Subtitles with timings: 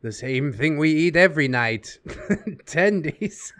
[0.00, 1.98] The same thing we eat every night.
[2.06, 3.52] Tendies.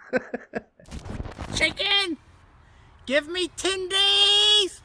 [1.56, 2.16] Chicken!
[3.06, 4.80] Give me tendies!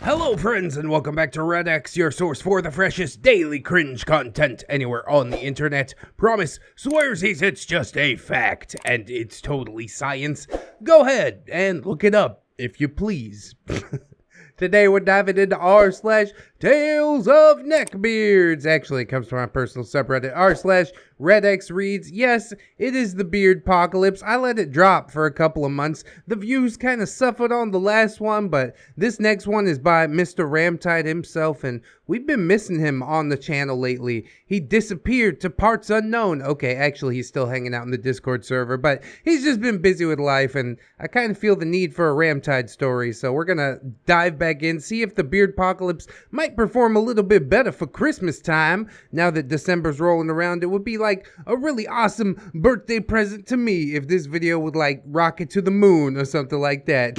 [0.00, 4.64] Hello, friends, and welcome back to ReddX, your source for the freshest daily cringe content
[4.68, 5.94] anywhere on the internet.
[6.16, 10.48] Promise, swearsies, it's just a fact, and it's totally science.
[10.82, 13.54] Go ahead and look it up, if you please.
[14.56, 16.28] Today we're diving into r slash
[16.60, 18.64] tales of neckbeards.
[18.64, 22.10] Actually, it comes from my personal subreddit r slash ReddX reads.
[22.10, 24.22] Yes, it is the beard apocalypse.
[24.24, 26.02] I let it drop for a couple of months.
[26.26, 30.06] The views kind of suffered on the last one, but this next one is by
[30.06, 30.48] Mr.
[30.50, 34.26] Ramtide himself, and we've been missing him on the channel lately.
[34.44, 36.42] He disappeared to parts unknown.
[36.42, 40.04] Okay, actually, he's still hanging out in the Discord server, but he's just been busy
[40.04, 43.44] with life, and I kind of feel the need for a Ramtide story, so we're
[43.44, 47.70] gonna dive back in, see if the beard apocalypse might perform a little bit better
[47.70, 48.88] for Christmas time.
[49.12, 53.56] Now that December's rolling around, it would be like a really awesome birthday present to
[53.56, 57.18] me if this video would like rocket to the moon or something like that.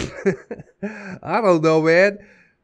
[1.23, 2.17] I don't know, man.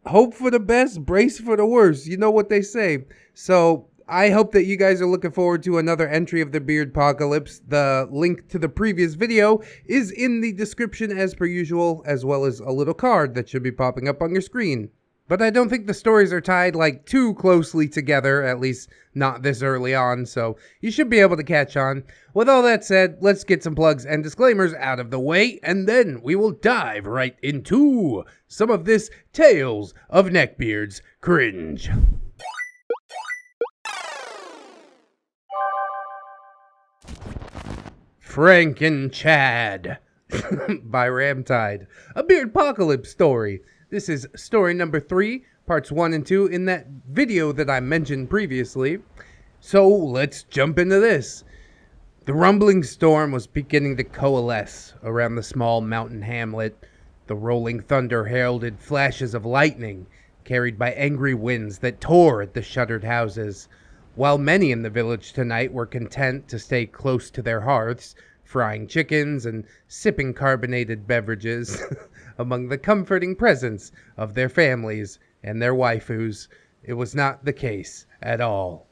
[0.06, 2.07] Hope for the best, brace for the worst.
[2.07, 3.06] You know what they say.
[3.34, 6.90] So I hope that you guys are looking forward to another entry of the Beard
[6.90, 7.62] Apocalypse.
[7.68, 12.44] The link to the previous video is in the description as per usual, as well
[12.44, 14.90] as a little card that should be popping up on your screen.
[15.31, 19.44] But I don't think the stories are tied like too closely together, at least not
[19.44, 22.03] this early on, so you should be able to catch on.
[22.34, 25.88] With all that said, let's get some plugs and disclaimers out of the way, and
[25.88, 31.90] then we will dive right into some of this Tales of Neckbeards cringe.
[38.22, 39.98] Frankenchad
[40.84, 41.88] by Ramtide,
[42.18, 43.62] a beard apocalypse story.
[43.91, 48.29] This is story number three, parts one and two in that video that I mentioned
[48.29, 49.00] previously.
[49.59, 51.44] So let's jump into this.
[52.24, 56.88] The rumbling storm was beginning to coalesce around the small mountain hamlet.
[57.28, 60.07] The rolling thunder heralded flashes of lightning,
[60.46, 63.68] carried by angry winds that tore at the shuttered houses.
[64.16, 68.16] While many in the village tonight were content to stay close to their hearths,
[68.51, 71.81] frying chickens and sipping carbonated beverages
[72.38, 76.50] among the comforting presence of their families and their waifus,
[76.84, 78.89] it was not the case at all.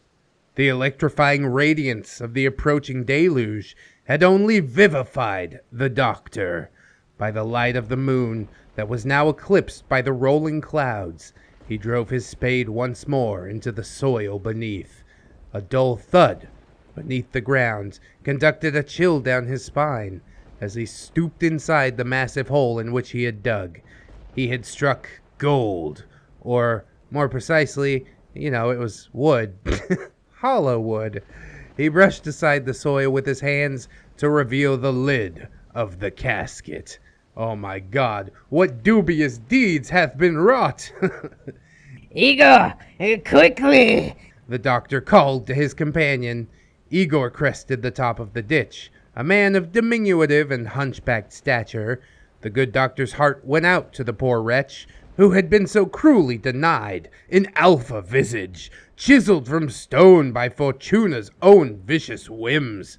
[0.56, 3.76] The electrifying radiance of the approaching deluge
[4.06, 6.72] had only vivified the doctor.
[7.18, 11.34] By the light of the moon that was now eclipsed by the rolling clouds,
[11.68, 15.04] he drove his spade once more into the soil beneath.
[15.54, 16.48] A dull thud
[16.96, 20.22] beneath the ground conducted a chill down his spine
[20.62, 23.80] as he stooped inside the massive hole in which he had dug.
[24.36, 26.06] He had struck gold,
[26.42, 29.56] or more precisely, you know, it was wood,
[30.36, 31.24] hollow wood.
[31.78, 37.00] He brushed aside the soil with his hands to reveal the lid of the casket.
[37.38, 40.92] Oh my god, what dubious deeds hath been wrought!
[42.12, 42.74] Igor,
[43.26, 44.16] quickly!
[44.50, 46.50] The doctor called to his companion.
[46.92, 52.02] Igor crested the top of the ditch, a man of diminutive and hunchbacked stature.
[52.42, 54.88] The good doctor's heart went out to the poor wretch,
[55.18, 61.78] who had been so cruelly denied an alpha visage, chiseled from stone by Fortuna's own
[61.86, 62.98] vicious whims.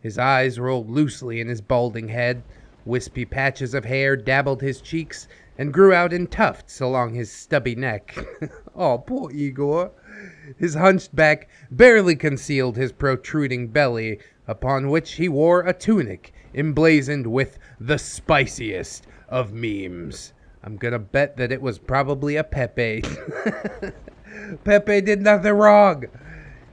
[0.00, 2.42] His eyes rolled loosely in his balding head.
[2.84, 7.74] Wispy patches of hair dabbled his cheeks and grew out in tufts along his stubby
[7.74, 8.16] neck.
[8.74, 9.90] oh, poor Igor.
[10.56, 17.26] His hunched back barely concealed his protruding belly, upon which he wore a tunic emblazoned
[17.26, 20.32] with the spiciest of memes.
[20.64, 23.04] I'm gonna bet that it was probably a Pepe.
[24.64, 26.04] Pepe did nothing wrong.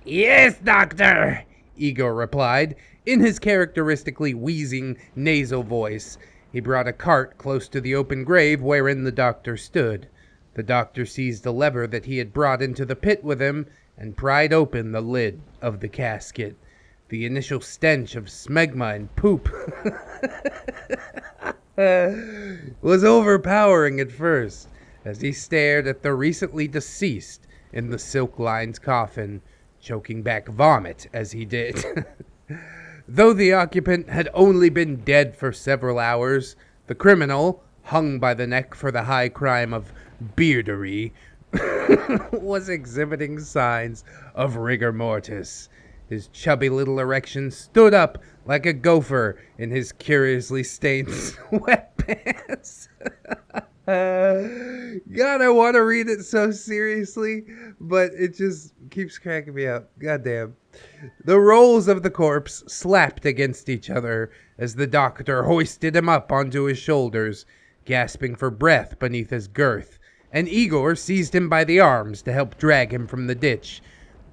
[0.06, 1.44] Yes, doctor.
[1.76, 2.76] Igor replied,
[3.06, 6.18] in his characteristically wheezing, nasal voice.
[6.52, 10.08] He brought a cart close to the open grave wherein the doctor stood.
[10.56, 13.68] The doctor seized a lever that he had brought into the pit with him
[13.98, 16.56] and pried open the lid of the casket.
[17.10, 19.50] The initial stench of smegma and poop
[22.82, 24.70] was overpowering at first
[25.04, 29.42] as he stared at the recently deceased in the silk lined coffin,
[29.82, 31.84] choking back vomit as he did.
[33.08, 36.56] Though the occupant had only been dead for several hours,
[36.88, 39.92] the criminal, hung by the neck for the high crime of
[40.36, 41.12] beardery,
[42.32, 44.04] was exhibiting signs
[44.34, 45.70] of rigor mortis.
[46.10, 52.88] His chubby little erection stood up like a gopher in his curiously stained sweatpants.
[53.88, 57.46] God, I want to read it so seriously,
[57.80, 59.92] but it just keeps cracking me up.
[60.00, 60.56] God damn.
[61.24, 66.32] The rolls of the corpse slapped against each other as the doctor hoisted him up
[66.32, 67.46] onto his shoulders,
[67.86, 70.00] gasping for breath beneath his girth,
[70.36, 73.82] and Igor seized him by the arms to help drag him from the ditch.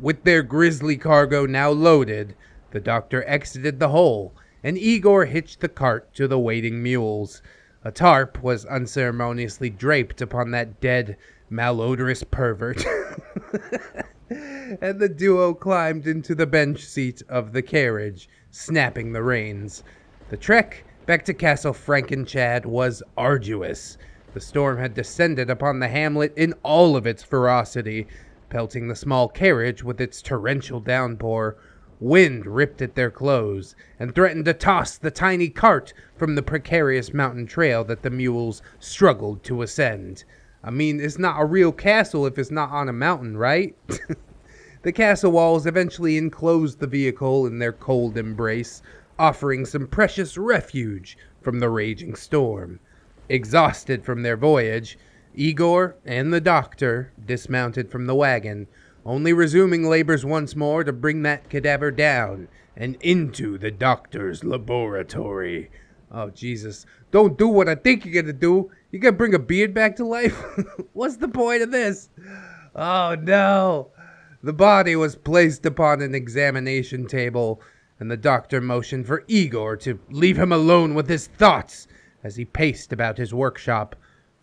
[0.00, 2.34] With their grisly cargo now loaded,
[2.72, 4.34] the doctor exited the hole,
[4.64, 7.40] and Igor hitched the cart to the waiting mules.
[7.84, 11.16] A tarp was unceremoniously draped upon that dead,
[11.48, 12.84] malodorous pervert.
[14.28, 19.84] and the duo climbed into the bench seat of the carriage, snapping the reins.
[20.30, 23.98] The trek back to Castle Frankenchad was arduous.
[24.34, 28.06] The storm had descended upon the hamlet in all of its ferocity,
[28.48, 31.58] pelting the small carriage with its torrential downpour.
[32.00, 37.12] Wind ripped at their clothes and threatened to toss the tiny cart from the precarious
[37.12, 40.24] mountain trail that the mules struggled to ascend.
[40.64, 43.76] I mean, it's not a real castle if it's not on a mountain, right?
[44.82, 48.80] the castle walls eventually enclosed the vehicle in their cold embrace,
[49.18, 52.80] offering some precious refuge from the raging storm.
[53.28, 54.98] Exhausted from their voyage,
[55.34, 58.66] Igor and the doctor dismounted from the wagon
[59.04, 65.70] only resuming labors once more to bring that cadaver down and into the doctor's laboratory.
[66.10, 66.86] Oh, Jesus.
[67.10, 68.70] Don't do what I think you're gonna do.
[68.90, 70.40] You're gonna bring a beard back to life?
[70.92, 72.10] What's the point of this?
[72.76, 73.90] Oh, no.
[74.42, 77.60] The body was placed upon an examination table,
[77.98, 81.86] and the doctor motioned for Igor to leave him alone with his thoughts
[82.22, 83.96] as he paced about his workshop.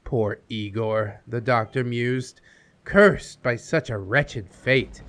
[0.04, 2.42] Poor Igor, the doctor mused
[2.84, 5.04] cursed by such a wretched fate.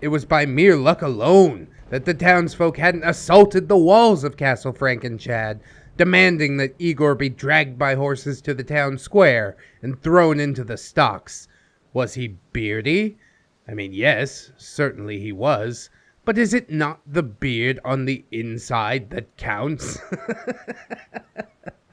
[0.00, 4.72] It was by mere luck alone that the townsfolk hadn't assaulted the walls of Castle
[4.72, 5.60] Frankenchad,
[5.96, 10.76] demanding that Igor be dragged by horses to the town square and thrown into the
[10.76, 11.48] stocks.
[11.92, 13.18] Was he beardy?
[13.66, 15.90] I mean, yes, certainly he was.
[16.26, 20.00] But is it not the beard on the inside that counts?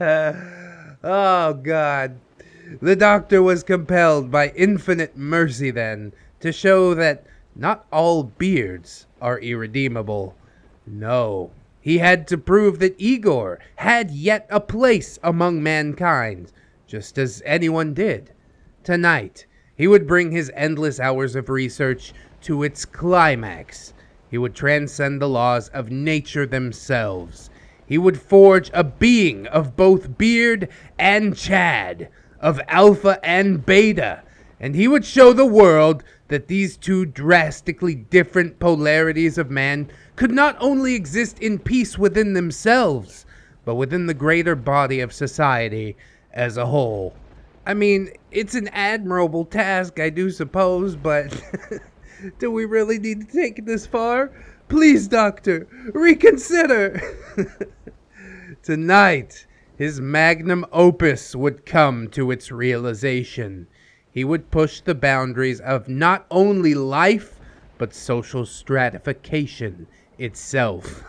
[0.00, 2.18] oh, God.
[2.82, 9.38] The doctor was compelled by infinite mercy then to show that not all beards are
[9.38, 10.36] irredeemable.
[10.84, 16.50] No, he had to prove that Igor had yet a place among mankind,
[16.88, 18.32] just as anyone did.
[18.82, 19.46] Tonight,
[19.76, 23.94] he would bring his endless hours of research to its climax.
[24.30, 27.50] He would transcend the laws of nature themselves.
[27.86, 30.68] He would forge a being of both beard
[30.98, 32.08] and chad,
[32.40, 34.22] of alpha and beta,
[34.58, 40.30] and he would show the world that these two drastically different polarities of man could
[40.30, 43.26] not only exist in peace within themselves,
[43.64, 45.96] but within the greater body of society
[46.32, 47.14] as a whole.
[47.66, 51.34] I mean, it's an admirable task, I do suppose, but
[52.38, 54.32] do we really need to take it this far?
[54.68, 57.00] Please, Doctor, reconsider.
[58.62, 63.66] Tonight, his magnum opus would come to its realization.
[64.10, 67.40] He would push the boundaries of not only life,
[67.78, 69.86] but social stratification
[70.18, 71.02] itself.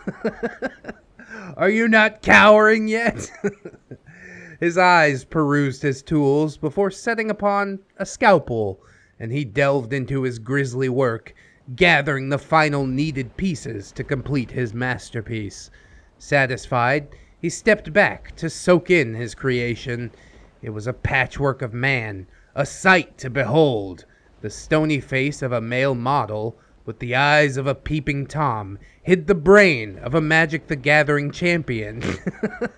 [1.56, 3.30] Are you not cowering yet?
[4.60, 8.80] his eyes perused his tools before setting upon a scalpel,
[9.18, 11.34] and he delved into his grisly work,
[11.74, 15.70] gathering the final needed pieces to complete his masterpiece.
[16.18, 17.08] Satisfied,
[17.40, 20.10] he stepped back to soak in his creation.
[20.62, 24.04] It was a patchwork of man, a sight to behold.
[24.40, 29.26] The stony face of a male model, with the eyes of a peeping Tom, hid
[29.26, 32.02] the brain of a Magic the Gathering champion,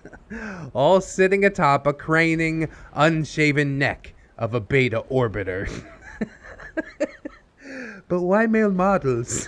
[0.73, 5.69] all sitting atop a craning, unshaven neck of a beta orbiter.
[8.07, 9.47] but why male models?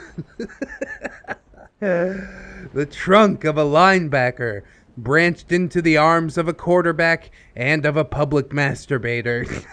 [1.80, 4.62] the trunk of a linebacker
[4.98, 9.66] branched into the arms of a quarterback and of a public masturbator.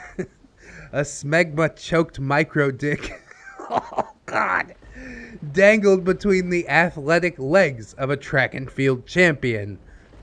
[0.93, 3.21] a smegma choked micro dick.
[3.71, 4.75] oh, God.
[5.53, 9.79] Dangled between the athletic legs of a track and field champion.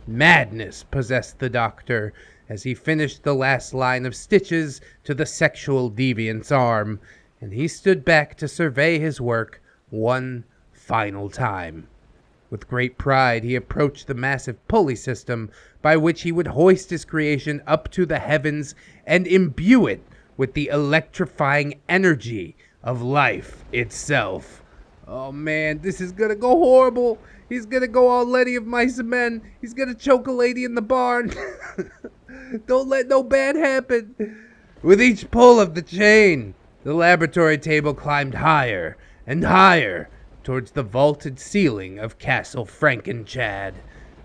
[0.08, 2.14] Madness possessed the doctor
[2.50, 7.00] as he finished the last line of stitches to the sexual deviant's arm,
[7.42, 11.88] and he stood back to survey his work one final time.
[12.50, 15.50] With great pride, he approached the massive pulley system
[15.82, 18.76] by which he would hoist his creation up to the heavens
[19.06, 20.02] and imbue it
[20.38, 24.62] with the electrifying energy of life itself.
[25.08, 27.18] Oh man, this is gonna go horrible.
[27.50, 29.42] He's gonna go all Lennie of Mice and Men.
[29.62, 31.32] He's gonna choke a lady in the barn.
[32.68, 34.16] Don't let no bad happen.
[34.82, 40.10] With each pull of the chain, the laboratory table climbed higher and higher
[40.44, 43.74] towards the vaulted ceiling of Castle Frankenchad.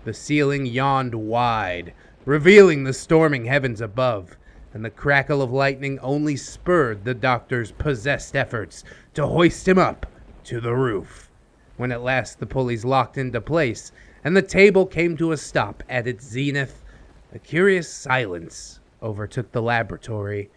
[0.03, 1.93] The ceiling yawned wide,
[2.25, 4.37] revealing the storming heavens above,
[4.73, 10.05] and the crackle of lightning only spurred the doctor's possessed efforts to hoist him up
[10.43, 11.29] to the roof.
[11.77, 13.91] When at last the pulleys locked into place
[14.23, 16.83] and the table came to a stop at its zenith,
[17.33, 20.49] a curious silence overtook the laboratory.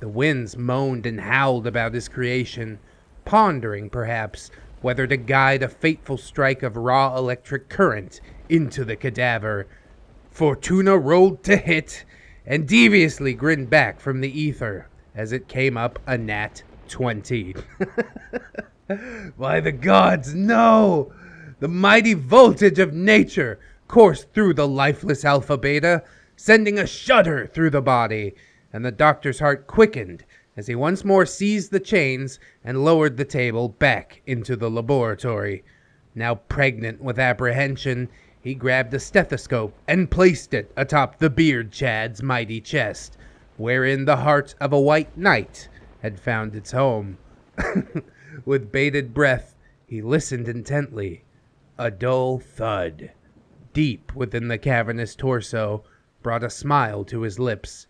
[0.00, 2.78] The winds moaned and howled about his creation,
[3.24, 4.50] pondering, perhaps,
[4.80, 9.66] whether to guide a fateful strike of raw electric current into the cadaver.
[10.30, 12.04] Fortuna rolled to hit
[12.46, 17.54] and deviously grinned back from the ether as it came up a nat 20.
[19.38, 21.12] By the gods, no!
[21.60, 23.60] The mighty voltage of nature
[23.92, 26.02] coursed through the lifeless alpha beta,
[26.34, 28.34] sending a shudder through the body,
[28.72, 30.24] and the doctor's heart quickened
[30.56, 35.62] as he once more seized the chains and lowered the table back into the laboratory.
[36.14, 38.08] Now pregnant with apprehension,
[38.40, 43.18] he grabbed a stethoscope and placed it atop the beard Chad's mighty chest,
[43.58, 45.68] wherein the heart of a white knight
[46.00, 47.18] had found its home.
[48.46, 49.54] With bated breath,
[49.86, 51.24] he listened intently.
[51.76, 53.10] A dull thud,
[53.72, 55.84] deep within the cavernous torso,
[56.22, 57.86] brought a smile to his lips.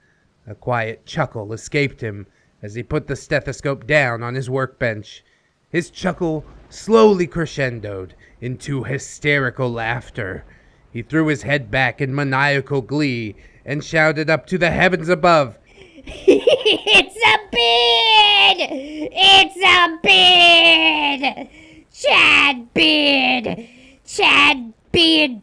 [0.47, 2.27] A quiet chuckle escaped him
[2.63, 5.25] as he put the stethoscope down on his workbench.
[5.71, 10.45] His chuckle slowly crescendoed into hysterical laughter.
[10.93, 15.59] He threw his head back in maniacal glee and shouted up to the heavens above.
[16.05, 18.69] it's a bid!
[19.13, 21.49] It's a bid!
[21.93, 23.69] Chad bid!
[24.05, 25.43] Chad bid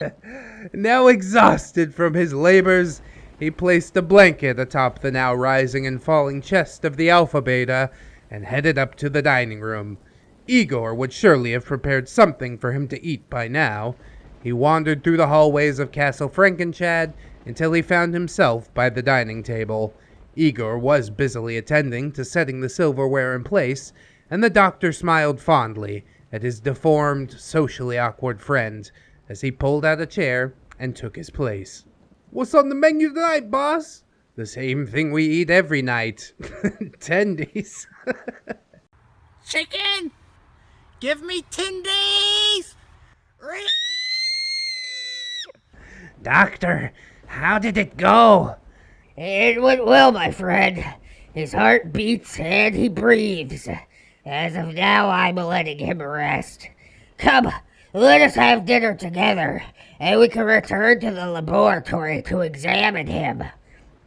[0.72, 3.00] Now exhausted from his labors,
[3.38, 7.90] he placed a blanket atop the now rising and falling chest of the Alpha Beta
[8.28, 9.98] and headed up to the dining room.
[10.48, 13.94] Igor would surely have prepared something for him to eat by now.
[14.42, 17.12] He wandered through the hallways of Castle Frankenchad
[17.46, 19.94] until he found himself by the dining table.
[20.34, 23.92] Igor was busily attending to setting the silverware in place,
[24.28, 28.90] and the doctor smiled fondly at his deformed, socially awkward friend
[29.34, 31.84] as he pulled out a chair and took his place.
[32.30, 34.04] What's on the menu tonight, boss?
[34.36, 36.32] The same thing we eat every night.
[37.00, 37.88] Tendies.
[39.44, 40.12] Chicken!
[41.00, 42.76] Give me tendies!
[43.40, 43.66] Re-
[46.22, 46.92] Doctor,
[47.26, 48.54] how did it go?
[49.16, 50.84] It went well, my friend.
[51.34, 53.68] His heart beats and he breathes.
[54.24, 56.68] As of now, I'm letting him rest.
[57.18, 57.50] Come,
[57.94, 59.62] let us have dinner together,
[60.00, 63.44] and we can return to the laboratory to examine him.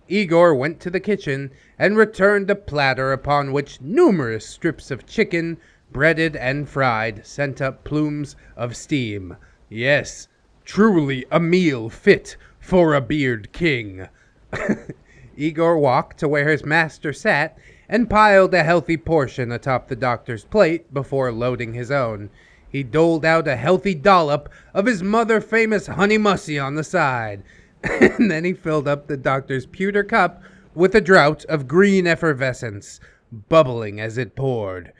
[0.09, 5.57] Igor went to the kitchen and returned a platter upon which numerous strips of chicken,
[5.89, 9.37] breaded and fried, sent up plumes of steam.
[9.69, 10.27] Yes,
[10.65, 14.09] truly a meal fit for a beard king.
[15.37, 20.43] Igor walked to where his master sat and piled a healthy portion atop the doctor's
[20.43, 22.29] plate before loading his own.
[22.77, 27.41] He doled out a healthy dollop of his mother famous honey mussy on the side,
[27.83, 30.43] and then he filled up the doctor's pewter cup
[30.75, 32.99] with a draught of green effervescence,
[33.31, 34.93] bubbling as it poured.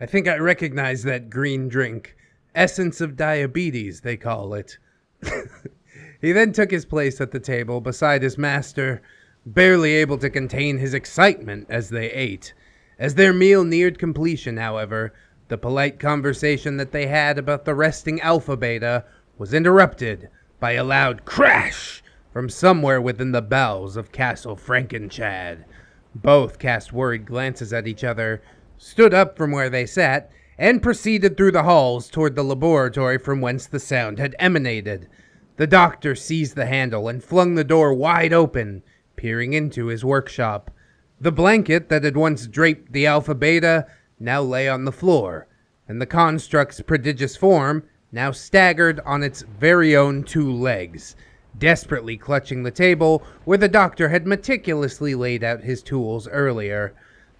[0.00, 2.16] I think I recognize that green drink.
[2.54, 4.78] Essence of diabetes, they call it.
[6.20, 9.02] he then took his place at the table beside his master,
[9.44, 12.54] barely able to contain his excitement as they ate.
[12.96, 15.12] As their meal neared completion, however,
[15.48, 19.04] the polite conversation that they had about the resting Alpha Beta
[19.38, 20.28] was interrupted
[20.60, 22.02] by a loud crash
[22.32, 25.64] from somewhere within the bowels of Castle Frankenchad.
[26.14, 28.42] Both cast worried glances at each other,
[28.76, 33.40] stood up from where they sat, and proceeded through the halls toward the laboratory from
[33.40, 35.08] whence the sound had emanated.
[35.56, 38.82] The doctor seized the handle and flung the door wide open,
[39.16, 40.70] peering into his workshop.
[41.20, 43.86] The blanket that had once draped the Alpha Beta
[44.20, 45.46] now lay on the floor,
[45.88, 51.14] and the construct's prodigious form now staggered on its very own two legs,
[51.58, 56.94] desperately clutching the table where the doctor had meticulously laid out his tools earlier.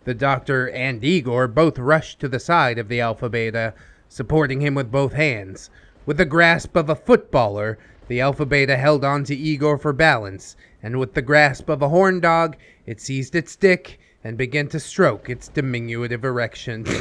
[0.04, 3.74] The doctor and Igor both rushed to the side of the Alpha Beta,
[4.08, 5.70] supporting him with both hands.
[6.06, 10.56] With the grasp of a footballer, the Alpha Beta held on to Igor for balance,
[10.82, 12.56] and with the grasp of a horn dog,
[12.86, 16.84] it seized its dick and began to stroke its diminutive erection.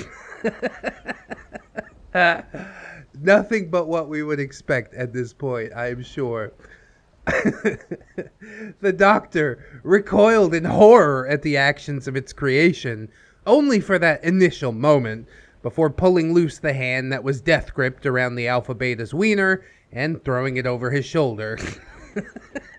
[3.19, 6.53] Nothing but what we would expect at this point, I am sure.
[7.25, 13.09] the doctor recoiled in horror at the actions of its creation,
[13.45, 15.27] only for that initial moment,
[15.61, 20.23] before pulling loose the hand that was death gripped around the Alpha Beta's wiener and
[20.23, 21.57] throwing it over his shoulder.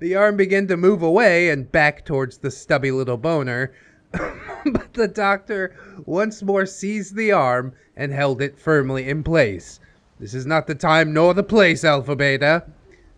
[0.00, 3.70] the arm began to move away and back towards the stubby little boner,
[4.12, 5.76] but the doctor
[6.06, 9.78] once more seized the arm and held it firmly in place.
[10.18, 12.64] This is not the time nor the place, Alpha Beta.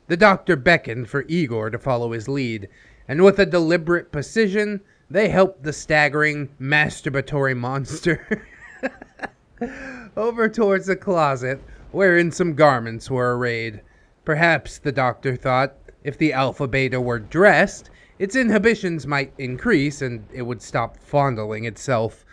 [0.09, 2.69] The doctor beckoned for Igor to follow his lead,
[3.07, 8.49] and with a deliberate precision, they helped the staggering, masturbatory monster
[10.17, 11.61] over towards a closet
[11.93, 13.83] wherein some garments were arrayed.
[14.25, 20.25] Perhaps, the doctor thought, if the Alpha Beta were dressed, its inhibitions might increase and
[20.33, 22.25] it would stop fondling itself.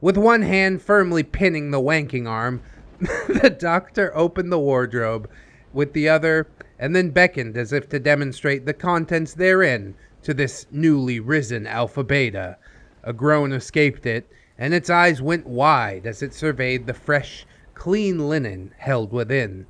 [0.00, 2.62] With one hand firmly pinning the wanking arm,
[3.00, 5.28] the doctor opened the wardrobe.
[5.72, 6.46] With the other,
[6.78, 12.04] and then beckoned as if to demonstrate the contents therein to this newly risen Alpha
[12.04, 12.56] Beta.
[13.02, 18.28] A groan escaped it, and its eyes went wide as it surveyed the fresh, clean
[18.28, 19.66] linen held within.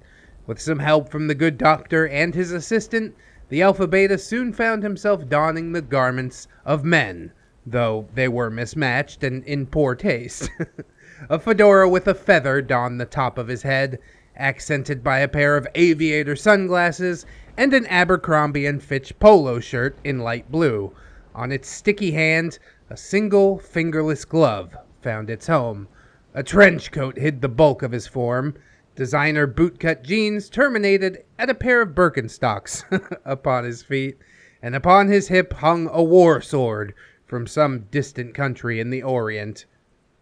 [0.46, 3.14] With some help from the good doctor and his assistant,
[3.48, 7.32] the Alpha Beta soon found himself donning the garments of men,
[7.66, 10.50] though they were mismatched and in poor taste.
[11.30, 13.98] a fedora with a feather donned the top of his head,
[14.36, 17.24] accented by a pair of aviator sunglasses
[17.56, 20.92] and an Abercrombie and Fitch polo shirt in light blue.
[21.34, 22.58] On its sticky hand,
[22.90, 25.88] a single fingerless glove found its home.
[26.34, 28.54] A trench coat hid the bulk of his form.
[28.98, 32.82] Designer bootcut jeans terminated at a pair of Birkenstocks
[33.24, 34.18] upon his feet,
[34.60, 36.92] and upon his hip hung a war sword
[37.24, 39.66] from some distant country in the Orient.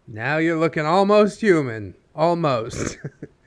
[0.07, 1.95] Now you're looking almost human.
[2.13, 2.99] Almost.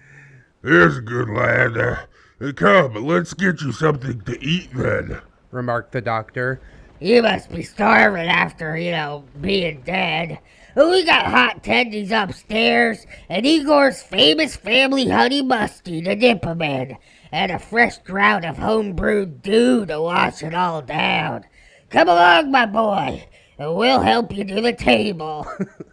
[0.62, 1.78] There's a good lad.
[1.78, 5.20] Uh, come, let's get you something to eat then,
[5.52, 6.60] remarked the doctor.
[7.02, 10.38] You must be starving after, you know, being dead.
[10.76, 16.98] We got hot tendies upstairs, and Igor's famous family honey musty to dip 'em in,
[17.32, 21.44] and a fresh draught of home-brewed dew to wash it all down.
[21.88, 23.24] Come along, my boy,
[23.58, 25.46] and we'll help you to the table.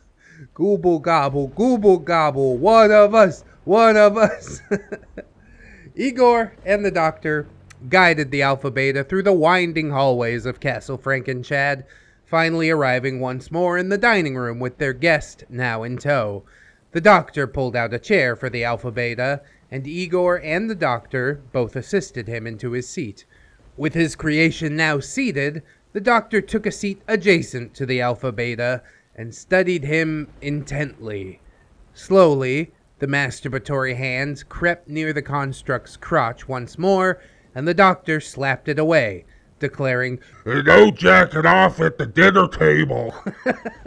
[0.54, 4.62] Gooble gobble, gooble gobble, one of us, one of us.
[5.96, 7.48] Igor and the doctor
[7.90, 11.84] guided the Alpha Beta through the winding hallways of Castle Frankenchad,
[12.26, 16.44] finally arriving once more in the dining room with their guest now in tow.
[16.92, 21.42] The doctor pulled out a chair for the Alpha Beta, and Igor and the doctor
[21.52, 23.26] both assisted him into his seat.
[23.78, 25.62] With his creation now seated,
[25.94, 28.82] the doctor took a seat adjacent to the Alpha Beta
[29.16, 31.40] and studied him intently.
[31.94, 37.22] Slowly, the masturbatory hands crept near the construct's crotch once more,
[37.58, 39.26] and the doctor slapped it away,
[39.58, 43.16] declaring, No jacking off at the dinner table.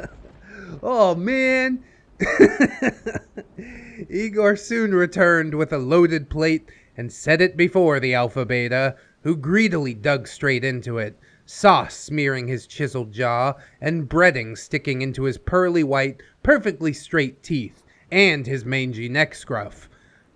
[0.82, 1.84] oh, man.
[4.10, 9.36] Igor soon returned with a loaded plate and set it before the Alpha Beta, who
[9.36, 15.38] greedily dug straight into it, sauce smearing his chiseled jaw and breading sticking into his
[15.38, 19.88] pearly white, perfectly straight teeth and his mangy neck scruff.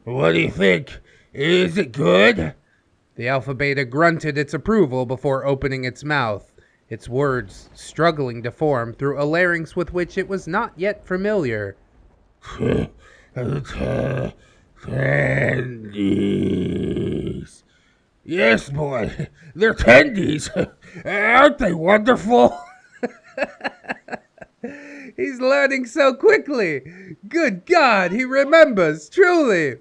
[0.04, 1.00] What do you think?
[1.32, 2.54] Is it good?
[3.16, 6.52] The Alpha Beta grunted its approval before opening its mouth,
[6.88, 11.76] its words struggling to form through a larynx with which it was not yet familiar.
[14.82, 15.94] Tendies.
[18.24, 19.28] Yes, boy.
[19.54, 20.50] They're tendies.
[21.04, 22.58] Aren't they wonderful?
[25.16, 27.16] He's learning so quickly.
[27.28, 29.76] Good God, he remembers, truly.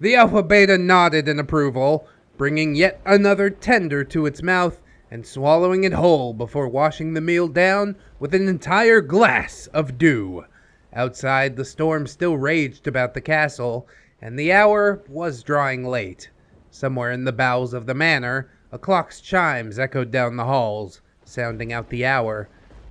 [0.00, 2.08] The Alpha Beta nodded in approval,
[2.42, 4.80] bringing yet another tender to its mouth
[5.12, 10.44] and swallowing it whole before washing the meal down with an entire glass of dew.
[10.92, 13.86] Outside, the storm still raged about the castle,
[14.20, 16.30] and the hour was drawing late.
[16.68, 21.72] Somewhere in the bowels of the manor, a clock's chimes echoed down the halls, sounding
[21.72, 22.48] out the hour.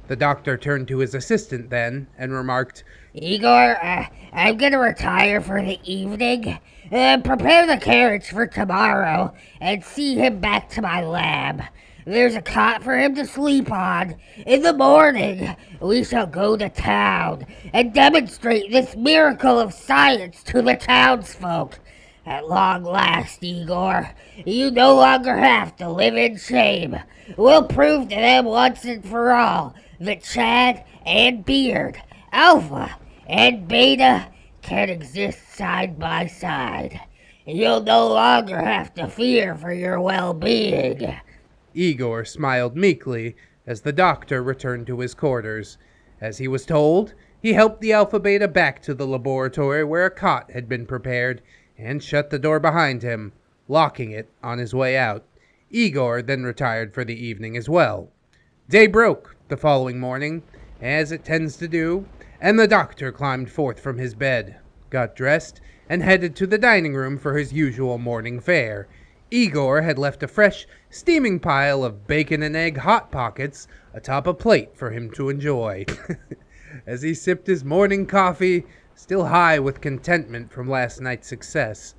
[0.07, 5.61] The doctor turned to his assistant then and remarked, Igor, uh, I'm gonna retire for
[5.61, 6.57] the evening.
[6.91, 11.63] Uh, prepare the carriage for tomorrow and see him back to my lab.
[12.05, 14.15] There's a cot for him to sleep on.
[14.45, 20.61] In the morning, we shall go to town and demonstrate this miracle of science to
[20.61, 21.79] the townsfolk.
[22.25, 24.11] At long last, Igor,
[24.45, 26.97] you no longer have to live in shame.
[27.37, 32.01] We'll prove to them once and for all that Chad and Beard,
[32.31, 32.95] Alpha
[33.27, 34.27] and Beta,
[34.61, 36.99] can exist side by side.
[37.45, 41.15] You'll no longer have to fear for your well being.
[41.73, 45.77] Igor smiled meekly as the doctor returned to his quarters.
[46.19, 50.11] As he was told, he helped the Alpha Beta back to the laboratory where a
[50.11, 51.41] cot had been prepared
[51.77, 53.31] and shut the door behind him,
[53.67, 55.25] locking it on his way out.
[55.71, 58.09] Igor then retired for the evening as well.
[58.69, 60.43] Day broke the following morning,
[60.81, 62.05] as it tends to do,
[62.41, 64.57] and the doctor climbed forth from his bed,
[64.89, 68.87] got dressed, and headed to the dining room for his usual morning fare.
[69.29, 74.33] Igor had left a fresh, steaming pile of bacon and egg hot pockets atop a
[74.33, 75.85] plate for him to enjoy.
[76.87, 81.93] As he sipped his morning coffee, still high with contentment from last night's success.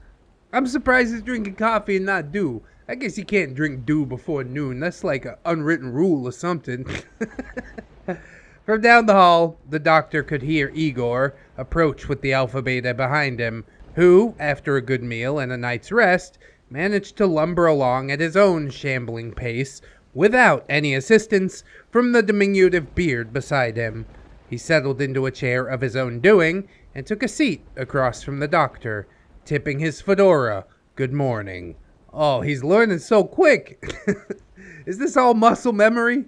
[0.52, 2.62] I'm surprised he's drinking coffee and not dew.
[2.88, 4.80] I guess he can't drink dew before noon.
[4.80, 6.84] That's like an unwritten rule or something.
[8.64, 13.40] From down the hall, the doctor could hear Igor approach with the Alpha Beta behind
[13.40, 13.64] him,
[13.96, 16.38] who, after a good meal and a night's rest,
[16.70, 19.82] managed to lumber along at his own shambling pace
[20.14, 24.06] without any assistance from the diminutive beard beside him.
[24.48, 28.38] He settled into a chair of his own doing and took a seat across from
[28.38, 29.08] the doctor,
[29.44, 31.74] tipping his fedora good morning.
[32.12, 33.82] Oh, he's learning so quick.
[34.86, 36.26] Is this all muscle memory?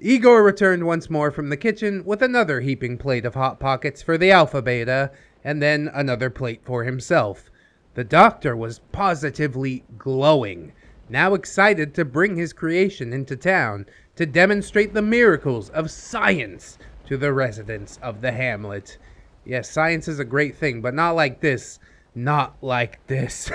[0.00, 4.16] Igor returned once more from the kitchen with another heaping plate of hot pockets for
[4.16, 5.10] the Alpha Beta,
[5.42, 7.50] and then another plate for himself.
[7.94, 10.72] The doctor was positively glowing,
[11.08, 17.16] now excited to bring his creation into town to demonstrate the miracles of science to
[17.16, 18.98] the residents of the hamlet.
[19.44, 21.80] Yes, science is a great thing, but not like this.
[22.14, 23.50] Not like this.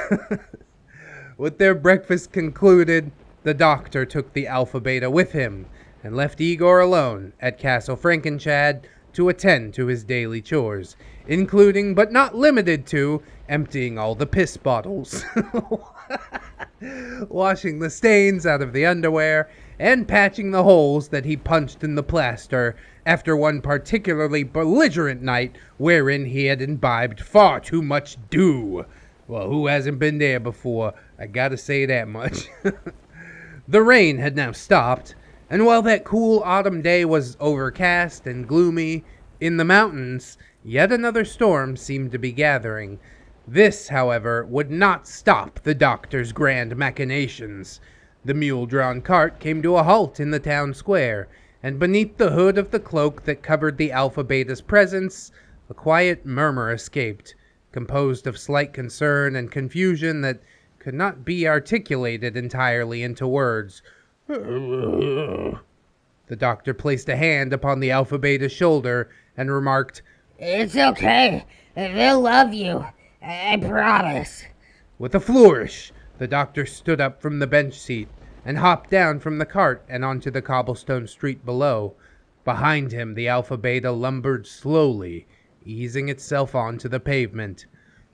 [1.37, 5.67] with their breakfast concluded, the doctor took the Alpha Beta with him
[6.03, 10.95] and left Igor alone at Castle Frankenchad to attend to his daily chores,
[11.27, 15.23] including but not limited to emptying all the piss bottles,
[17.29, 21.95] washing the stains out of the underwear, and patching the holes that he punched in
[21.95, 28.85] the plaster after one particularly belligerent night wherein he had imbibed far too much dew.
[29.27, 30.93] Well, who hasn't been there before?
[31.17, 32.49] I gotta say that much.
[33.67, 35.15] the rain had now stopped,
[35.53, 39.03] and while that cool autumn day was overcast and gloomy,
[39.39, 40.35] in the mountains,
[40.65, 42.97] yet another storm seemed to be gathering.
[43.47, 47.79] This, however, would not stop the doctor's grand machinations.
[48.25, 51.27] The mule drawn cart came to a halt in the town square,
[51.61, 55.31] and beneath the hood of the cloak that covered the Alpha Beta's presence,
[55.69, 57.35] a quiet murmur escaped,
[57.71, 60.39] composed of slight concern and confusion that
[60.79, 63.83] could not be articulated entirely into words.
[64.27, 65.59] The
[66.37, 70.01] doctor placed a hand upon the Alpha Beta's shoulder and remarked,
[70.39, 71.45] It's okay.
[71.75, 72.85] They'll love you.
[73.21, 74.43] I promise.
[74.97, 78.07] With a flourish, the doctor stood up from the bench seat
[78.45, 81.95] and hopped down from the cart and onto the cobblestone street below.
[82.45, 85.27] Behind him, the Alpha Beta lumbered slowly,
[85.65, 87.65] easing itself onto the pavement.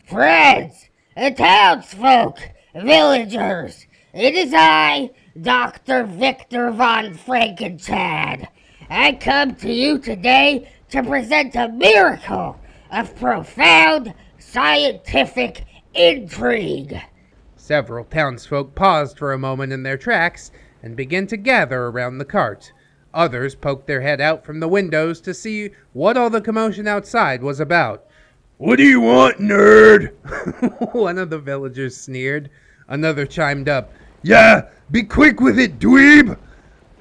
[0.08, 0.90] Friends,
[1.36, 2.40] townsfolk,
[2.74, 5.12] villagers, it is I,
[5.42, 6.04] Dr.
[6.06, 8.48] Victor von Frankenchad.
[8.90, 12.60] I come to you today to present a miracle
[12.92, 17.00] of profound scientific intrigue.
[17.56, 22.26] Several townsfolk paused for a moment in their tracks and began to gather around the
[22.26, 22.74] cart.
[23.14, 27.44] Others poked their head out from the windows to see what all the commotion outside
[27.44, 28.06] was about.
[28.58, 30.14] What do you want, nerd?
[30.94, 32.50] One of the villagers sneered.
[32.88, 33.94] Another chimed up.
[34.22, 36.38] Yeah, be quick with it, dweeb!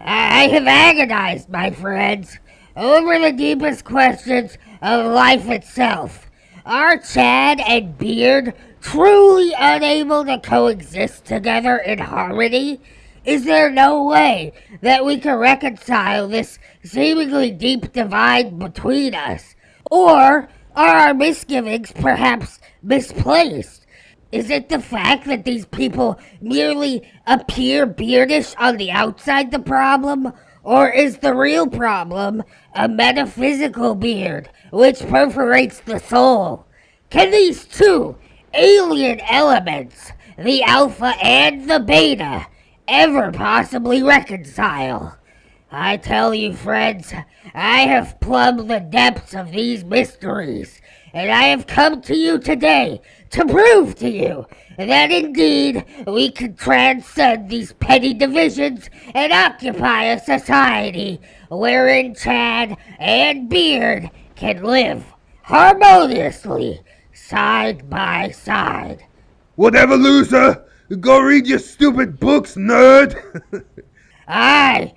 [0.01, 2.39] I have agonized, my friends,
[2.77, 6.31] over the deepest questions of life itself.
[6.65, 12.81] Are Chad and Beard truly unable to coexist together in harmony?
[13.25, 19.57] Is there no way that we can reconcile this seemingly deep divide between us?
[19.91, 23.87] Or are our misgivings perhaps misplaced?
[24.31, 30.33] Is it the fact that these people merely appear beardish on the outside the problem?
[30.63, 32.43] Or is the real problem
[32.75, 36.67] a metaphysical beard which perforates the soul?
[37.09, 38.17] Can these two
[38.53, 42.47] alien elements, the alpha and the beta,
[42.87, 45.17] ever possibly reconcile?
[45.71, 47.15] I tell you, friends,
[47.55, 50.81] I have plumbed the depths of these mysteries,
[51.15, 56.55] and I have come to you today to prove to you that indeed we can
[56.55, 65.05] transcend these petty divisions and occupy a society wherein Chad and Beard can live
[65.43, 66.81] harmoniously
[67.13, 69.05] side by side.
[69.57, 70.65] Whatever, loser!
[71.01, 73.19] Go read your stupid books, nerd!
[74.29, 74.95] I,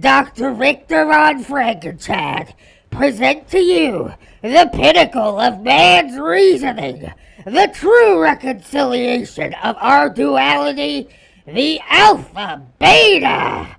[0.00, 0.54] Dr.
[0.54, 2.54] Victor von Frankenchad,
[2.90, 4.12] present to you
[4.42, 7.12] the pinnacle of man's reasoning,
[7.50, 11.08] the true reconciliation of our duality,
[11.46, 13.76] the Alpha Beta.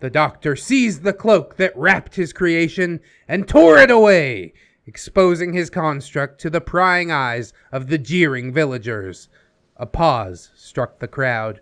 [0.00, 4.52] The doctor seized the cloak that wrapped his creation and tore it away,
[4.86, 9.28] exposing his construct to the prying eyes of the jeering villagers.
[9.76, 11.60] A pause struck the crowd,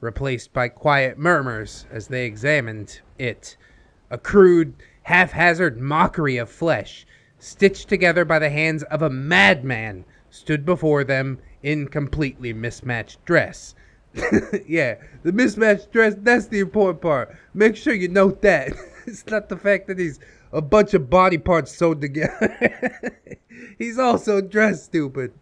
[0.00, 3.56] replaced by quiet murmurs as they examined it.
[4.10, 7.06] A crude, haphazard mockery of flesh,
[7.38, 13.74] stitched together by the hands of a madman, stood before them in completely mismatched dress.
[14.66, 17.36] yeah, the mismatched dress, that's the important part.
[17.54, 18.72] Make sure you note that.
[19.06, 20.18] it's not the fact that he's
[20.52, 23.20] a bunch of body parts sewed together.
[23.78, 25.32] he's also dressed stupid.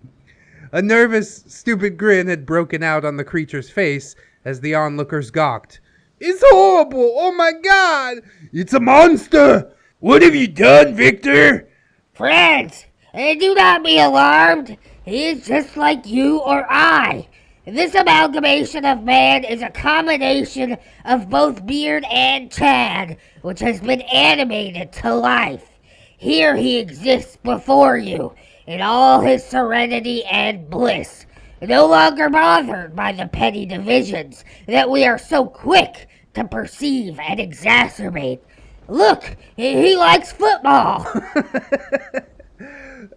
[0.72, 5.80] A nervous, stupid grin had broken out on the creature's face as the onlookers gawked.
[6.18, 7.14] It's horrible!
[7.16, 8.18] Oh my god!
[8.52, 9.72] It's a monster!
[10.00, 11.68] What have you done, Victor?
[12.14, 12.85] Friends,
[13.16, 14.76] eh, do not be alarmed.
[15.04, 17.26] He is just like you or I.
[17.64, 24.02] This amalgamation of man is a combination of both Beard and Chad, which has been
[24.02, 25.68] animated to life.
[26.16, 28.34] Here he exists before you,
[28.66, 31.26] in all his serenity and bliss,
[31.60, 37.40] no longer bothered by the petty divisions that we are so quick to perceive and
[37.40, 38.40] exacerbate.
[38.88, 41.04] Look, he likes football.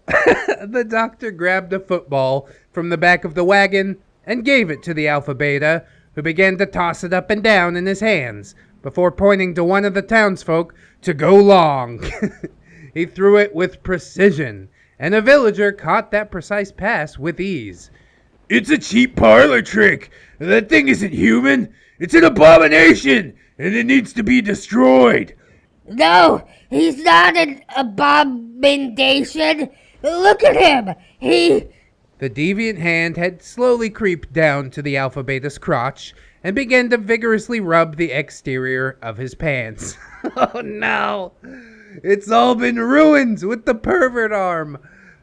[0.67, 4.93] the doctor grabbed a football from the back of the wagon and gave it to
[4.93, 9.12] the Alpha Beta, who began to toss it up and down in his hands before
[9.12, 12.04] pointing to one of the townsfolk to go long.
[12.93, 17.91] he threw it with precision, and a villager caught that precise pass with ease.
[18.50, 20.12] It's a cheap parlor trick.
[20.39, 21.74] That thing isn't human.
[22.00, 25.36] It's an abomination, and it needs to be destroyed.
[25.88, 29.69] No, he's not an abomination.
[30.02, 30.96] Look at him.
[31.18, 31.68] He.
[32.20, 36.98] The deviant hand had slowly creeped down to the Alpha Beta's crotch and began to
[36.98, 39.98] vigorously rub the exterior of his pants.
[40.36, 41.34] oh no!
[42.04, 44.78] It's all been ruined with the pervert arm.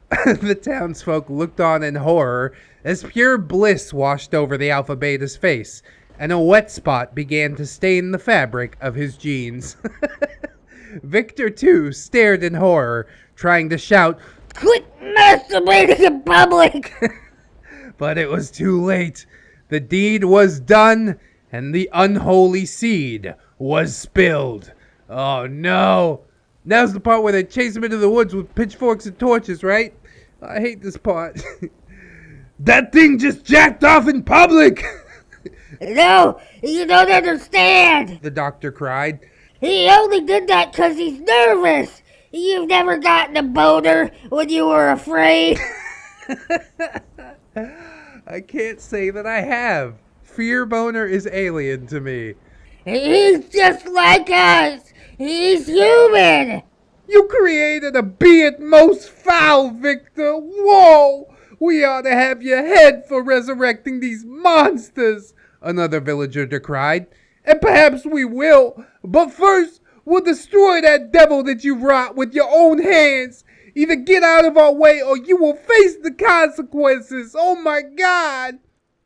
[0.24, 2.52] the townsfolk looked on in horror
[2.84, 5.82] as pure bliss washed over the Alpha Beta's face,
[6.18, 9.76] and a wet spot began to stain the fabric of his jeans.
[11.02, 14.18] Victor, too, stared in horror, trying to shout,
[14.56, 16.92] Quit masturbating in public!
[17.98, 19.26] but it was too late.
[19.68, 21.18] The deed was done,
[21.52, 24.72] and the unholy seed was spilled.
[25.08, 26.22] Oh no!
[26.64, 29.94] Now's the part where they chase him into the woods with pitchforks and torches, right?
[30.42, 31.40] I hate this part.
[32.60, 34.84] that thing just jacked off in public!
[35.80, 38.20] no, you don't understand!
[38.22, 39.20] The doctor cried.
[39.60, 42.02] He only did that 'cause he's nervous!
[42.36, 45.58] You've never gotten a boner when you were afraid?
[48.26, 49.94] I can't say that I have.
[50.22, 52.34] Fear boner is alien to me.
[52.84, 54.92] He's just like us!
[55.16, 56.62] He's human!
[57.08, 60.34] You created a being most foul, Victor!
[60.34, 61.34] Whoa!
[61.58, 65.32] We ought to have your head for resurrecting these monsters!
[65.62, 67.06] Another villager decried.
[67.46, 72.48] And perhaps we will, but first we'll destroy that devil that you wrought with your
[72.50, 73.44] own hands.
[73.74, 77.36] Either get out of our way or you will face the consequences.
[77.38, 78.58] Oh my god!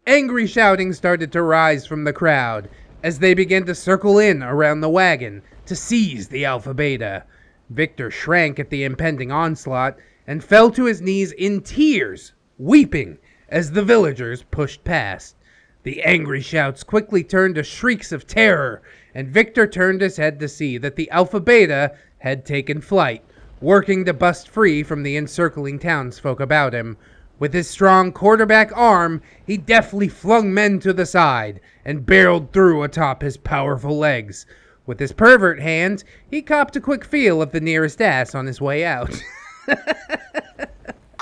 [0.07, 2.71] Angry shouting started to rise from the crowd
[3.03, 7.25] as they began to circle in around the wagon to seize the Alpha Beta.
[7.71, 13.73] Victor shrank at the impending onslaught and fell to his knees in tears, weeping as
[13.73, 15.35] the villagers pushed past.
[15.83, 18.83] The angry shouts quickly turned to shrieks of terror,
[19.15, 23.25] and Victor turned his head to see that the Alpha Beta had taken flight,
[23.63, 26.99] working to bust free from the encircling townsfolk about him.
[27.39, 32.83] With his strong quarterback arm, he deftly flung men to the side and barreled through
[32.83, 34.45] atop his powerful legs.
[34.85, 38.61] With his pervert hand, he copped a quick feel of the nearest ass on his
[38.61, 39.19] way out.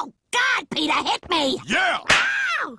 [0.00, 1.58] Oh, God, Peter, hit me!
[1.66, 1.98] Yeah!
[2.10, 2.78] Ow!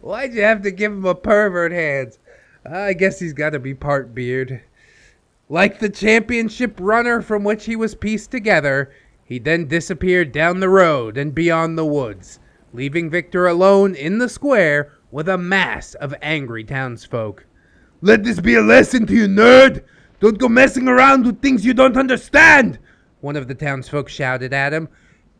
[0.00, 2.16] Why'd you have to give him a pervert hand?
[2.64, 4.62] I guess he's got to be part beard.
[5.50, 8.90] Like the championship runner from which he was pieced together,
[9.22, 12.40] he then disappeared down the road and beyond the woods,
[12.72, 17.44] leaving Victor alone in the square with a mass of angry townsfolk.
[18.00, 19.84] Let this be a lesson to you, nerd!
[20.20, 22.78] Don't go messing around with things you don't understand!
[23.20, 24.88] One of the townsfolk shouted at him.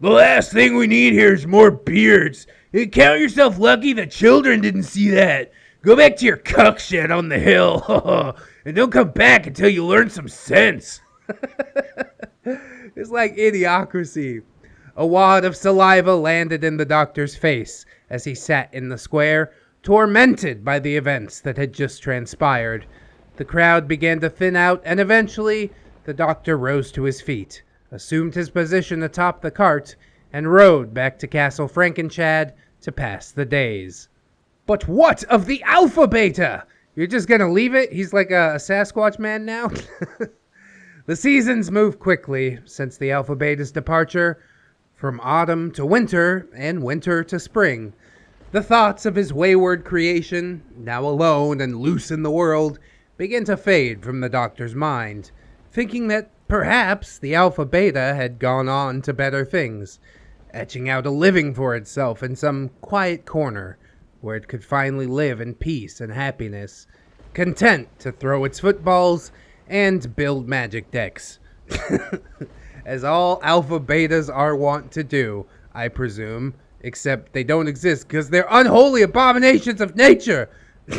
[0.00, 2.46] The last thing we need here is more beards.
[2.72, 5.52] And count yourself lucky the children didn't see that.
[5.82, 8.36] Go back to your cuck shed on the hill.
[8.64, 11.00] and don't come back until you learn some sense.
[12.96, 14.42] It's like idiocracy.
[14.96, 19.52] A wad of saliva landed in the doctor's face as he sat in the square,
[19.82, 22.86] tormented by the events that had just transpired.
[23.36, 25.72] The crowd began to thin out, and eventually
[26.04, 29.94] the doctor rose to his feet, assumed his position atop the cart,
[30.32, 34.08] and rode back to Castle Frankenchad to pass the days.
[34.66, 36.64] But what of the Alpha Beta?
[36.96, 37.92] You're just gonna leave it?
[37.92, 39.70] He's like a, a Sasquatch man now?
[41.06, 44.42] the seasons move quickly since the Alpha Beta's departure,
[44.96, 47.92] from autumn to winter, and winter to spring.
[48.50, 52.80] The thoughts of his wayward creation, now alone and loose in the world,
[53.16, 55.30] begin to fade from the doctor's mind,
[55.70, 59.98] thinking that perhaps the Alpha Beta had gone on to better things,
[60.52, 63.78] etching out a living for itself in some quiet corner
[64.20, 66.86] where it could finally live in peace and happiness,
[67.34, 69.32] content to throw its footballs
[69.68, 71.38] and build magic decks.
[72.86, 78.30] As all alpha betas are wont to do, I presume, except they don't exist because
[78.30, 80.48] they're unholy abominations of nature.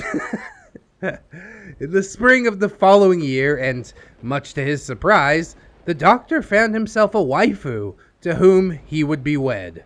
[1.77, 6.73] In the spring of the following year, and much to his surprise, the doctor found
[6.73, 9.83] himself a waifu to whom he would be wed.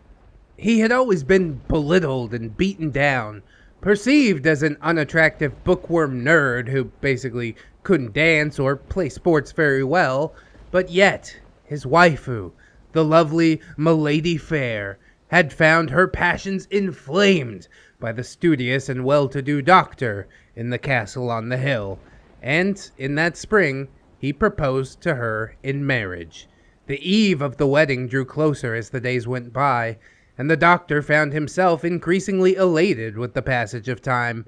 [0.55, 3.41] He had always been belittled and beaten down,
[3.81, 10.35] perceived as an unattractive bookworm nerd who basically couldn't dance or play sports very well,
[10.69, 12.51] but yet his waifu,
[12.91, 14.99] the lovely Milady Fair,
[15.29, 17.67] had found her passions inflamed
[17.99, 21.99] by the studious and well to do doctor in the castle on the hill,
[22.41, 26.47] and in that spring he proposed to her in marriage.
[26.87, 29.97] The eve of the wedding drew closer as the days went by,
[30.37, 34.45] and the doctor found himself increasingly elated with the passage of time.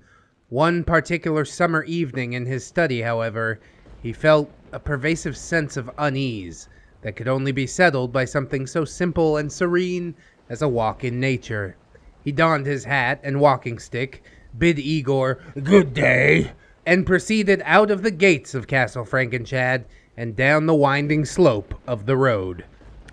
[0.49, 3.59] One particular summer evening in his study, however,
[4.01, 6.67] he felt a pervasive sense of unease
[7.01, 10.15] that could only be settled by something so simple and serene
[10.49, 11.75] as a walk in nature.
[12.23, 14.23] He donned his hat and walking stick,
[14.57, 16.51] bid Igor good day,
[16.85, 22.05] and proceeded out of the gates of Castle Frankenchad and down the winding slope of
[22.05, 22.65] the road.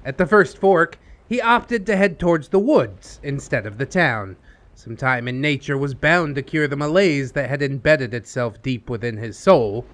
[0.05, 4.37] At the first fork, he opted to head towards the woods instead of the town.
[4.75, 8.89] Some time in nature was bound to cure the malaise that had embedded itself deep
[8.89, 9.85] within his soul.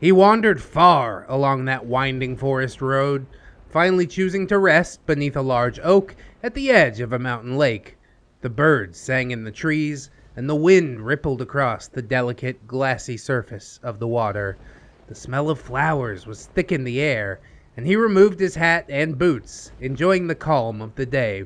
[0.00, 3.26] He wandered far along that winding forest road,
[3.70, 7.95] finally choosing to rest beneath a large oak at the edge of a mountain lake.
[8.42, 13.80] The birds sang in the trees, and the wind rippled across the delicate, glassy surface
[13.82, 14.58] of the water.
[15.06, 17.40] The smell of flowers was thick in the air,
[17.78, 21.44] and he removed his hat and boots, enjoying the calm of the day.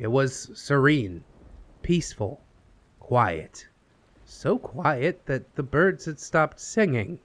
[0.00, 1.22] It was serene,
[1.82, 2.40] peaceful,
[2.98, 3.68] quiet.
[4.24, 7.20] So quiet that the birds had stopped singing.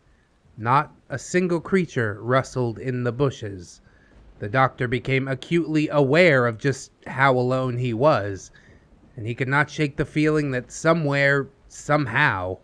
[0.60, 3.82] Not a single creature rustled in the bushes.
[4.38, 8.52] The doctor became acutely aware of just how alone he was,
[9.18, 12.58] and he could not shake the feeling that somewhere, somehow,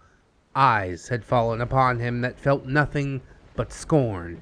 [0.55, 3.19] eyes had fallen upon him that felt nothing
[3.55, 4.39] but scorn.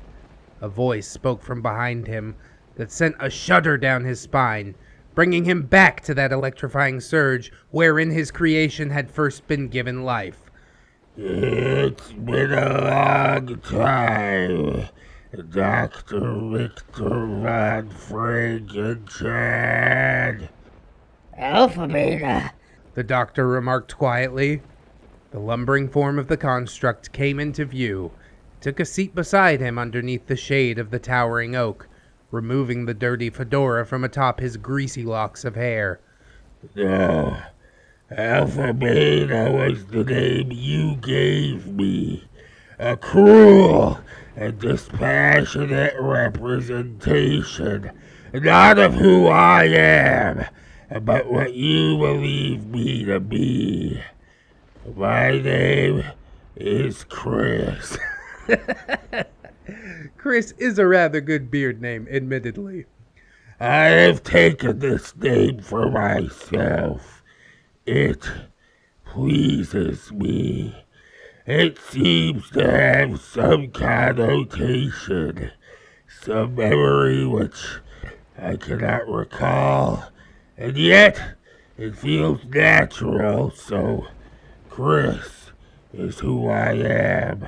[0.60, 2.36] A voice spoke from behind him
[2.76, 4.76] that sent a shudder down his spine,
[5.16, 10.52] bringing him back to that electrifying surge wherein his creation had first been given life.
[11.16, 14.90] It's been a long time,
[15.50, 16.50] Dr.
[16.52, 20.50] Victor Von Frankenstein.
[21.38, 22.52] Alpha Beta.
[22.94, 24.62] The doctor remarked quietly.
[25.32, 28.12] The lumbering form of the construct came into view,
[28.60, 31.88] took a seat beside him underneath the shade of the towering oak,
[32.32, 36.00] removing the dirty fedora from atop his greasy locks of hair.
[36.76, 37.38] No,
[38.12, 42.28] Alpha Beta was the name you gave me.
[42.78, 44.00] A cruel
[44.36, 47.92] and dispassionate representation,
[48.34, 50.46] not of who I am,
[51.00, 54.02] but what you believe me to be.
[54.96, 56.04] My name
[56.56, 57.98] is Chris.
[60.18, 62.86] Chris is a rather good beard name, admittedly.
[63.60, 67.24] I have taken this name for myself.
[67.86, 68.30] It
[69.06, 70.76] pleases me.
[71.46, 75.52] It seems to have some connotation,
[76.24, 77.80] some memory which
[78.38, 80.06] I cannot recall,
[80.58, 81.38] and yet
[81.78, 84.08] it feels natural, so
[84.70, 85.52] Chris
[85.94, 87.48] is who I am.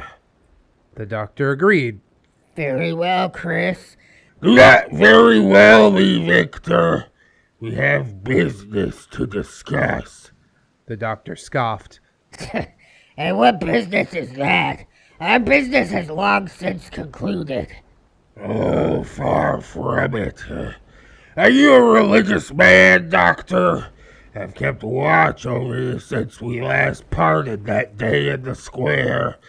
[0.95, 1.99] The doctor agreed.
[2.55, 3.97] Very well, Chris.
[4.41, 7.07] Not very well, me, Victor.
[7.59, 10.31] We have business to discuss.
[10.85, 11.99] The doctor scoffed.
[13.15, 14.85] And what business is that?
[15.19, 17.67] Our business has long since concluded.
[18.41, 20.43] Oh, far from it.
[21.35, 23.87] Are you a religious man, Doctor?
[24.35, 29.39] I've kept watch over you since we last parted that day in the square.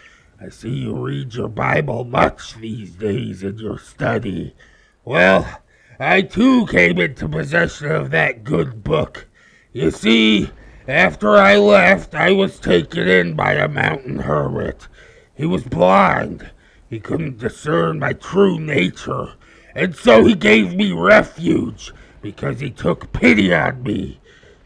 [0.41, 4.55] I see you read your Bible much these days in your study.
[5.03, 5.61] Well,
[5.99, 9.27] I too came into possession of that good book.
[9.71, 10.49] You see,
[10.87, 14.87] after I left, I was taken in by a mountain hermit.
[15.35, 16.49] He was blind.
[16.89, 19.33] He couldn't discern my true nature,
[19.75, 24.19] and so he gave me refuge because he took pity on me.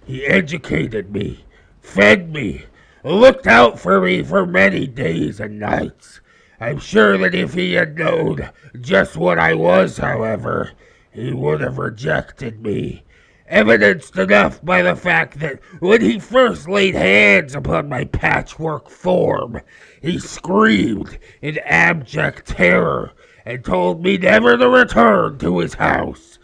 [0.05, 1.43] He educated me,
[1.81, 2.65] fed me,
[3.03, 6.21] looked out for me for many days and nights.
[6.61, 8.49] I'm sure that if he had known
[8.79, 10.71] just what I was, however,
[11.11, 13.03] he would have rejected me.
[13.47, 19.59] Evidenced enough by the fact that when he first laid hands upon my patchwork form,
[20.01, 23.11] he screamed in abject terror
[23.49, 26.37] and told me never to return to his house.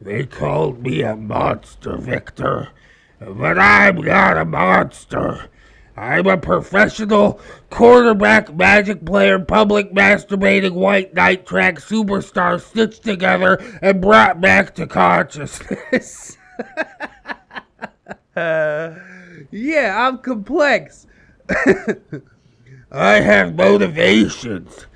[0.00, 2.70] They called me a monster, Victor,
[3.20, 5.48] but I'm not a monster.
[5.96, 7.40] I'm a professional
[7.70, 14.86] quarterback magic player, public masturbating white knight track superstar stitched together and brought back to
[14.88, 16.36] consciousness.
[19.50, 21.06] Yeah, I'm complex.
[22.92, 24.86] I have motivations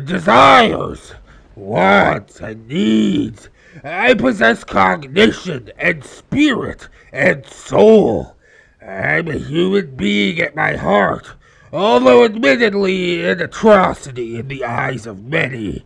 [0.00, 1.14] desires,
[1.54, 3.48] wants and needs.
[3.84, 8.36] I possess cognition and spirit and soul.
[8.80, 11.32] I'm a human being at my heart,
[11.72, 15.84] although admittedly an atrocity in the eyes of many.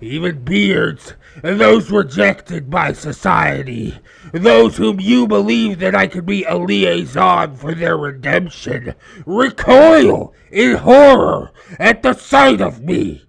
[0.00, 3.98] Even beards, those rejected by society,
[4.32, 8.94] those whom you believe that I could be a liaison for their redemption,
[9.24, 13.22] recoil in horror at the sight of me.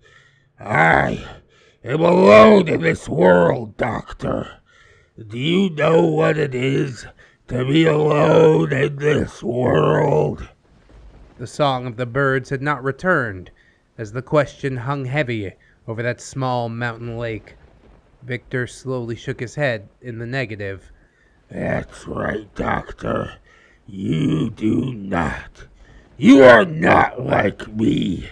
[0.60, 1.24] I
[1.84, 4.60] am alone in this world, Doctor.
[5.28, 7.06] Do you know what it is
[7.48, 10.48] to be alone in this world?
[11.38, 13.52] The song of the birds had not returned,
[14.00, 15.54] as the question hung heavy
[15.88, 17.56] over that small mountain lake.
[18.24, 20.92] Victor slowly shook his head in the negative.
[21.50, 23.38] That's right, Doctor.
[23.86, 25.68] You do not.
[26.18, 28.30] You are not like me.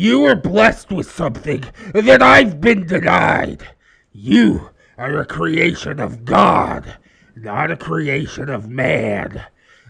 [0.00, 3.66] You are blessed with something that I've been denied.
[4.12, 6.96] You are a creation of God,
[7.34, 9.44] not a creation of man.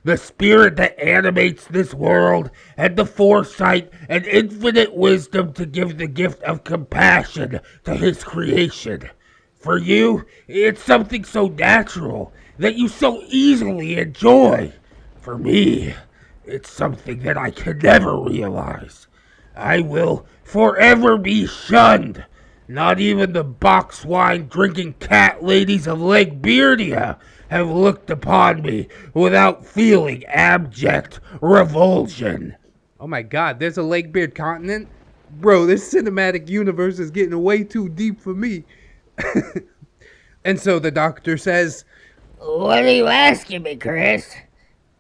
[0.04, 6.06] The spirit that animates this world had the foresight and infinite wisdom to give the
[6.06, 9.11] gift of compassion to his creation.
[9.61, 14.72] For you, it's something so natural that you so easily enjoy.
[15.20, 15.94] For me,
[16.46, 19.07] it's something that I can never realize.
[19.59, 22.24] I will forever be shunned.
[22.68, 28.88] Not even the box wine drinking cat ladies of Lake Beardia have looked upon me
[29.14, 32.54] without feeling abject revulsion.
[33.00, 34.88] Oh my god, there's a Lake Beard continent?
[35.30, 38.64] Bro, this cinematic universe is getting way too deep for me.
[40.44, 41.84] and so the doctor says,
[42.38, 44.34] What are you asking me, Chris?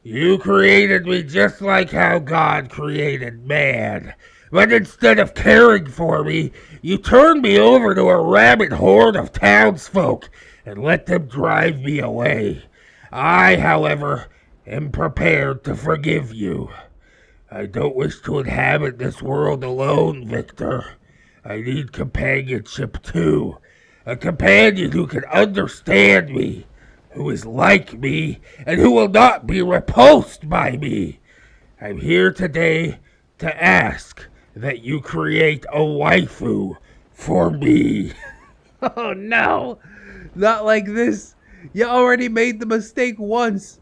[0.02, 4.14] You created me just like how God created man.
[4.50, 9.32] But instead of caring for me, you turned me over to a rabid horde of
[9.32, 10.30] townsfolk
[10.64, 12.64] and let them drive me away.
[13.12, 14.28] I, however,
[14.66, 16.70] am prepared to forgive you.
[17.50, 20.96] I don't wish to inhabit this world alone, Victor.
[21.44, 23.58] I need companionship too.
[24.04, 26.66] A companion who can understand me,
[27.10, 31.20] who is like me, and who will not be repulsed by me.
[31.80, 32.98] I'm here today
[33.38, 34.26] to ask
[34.60, 36.76] that you create a waifu
[37.12, 38.12] for me.
[38.80, 39.80] Oh no,
[40.36, 41.34] not like this.
[41.72, 43.80] You already made the mistake once.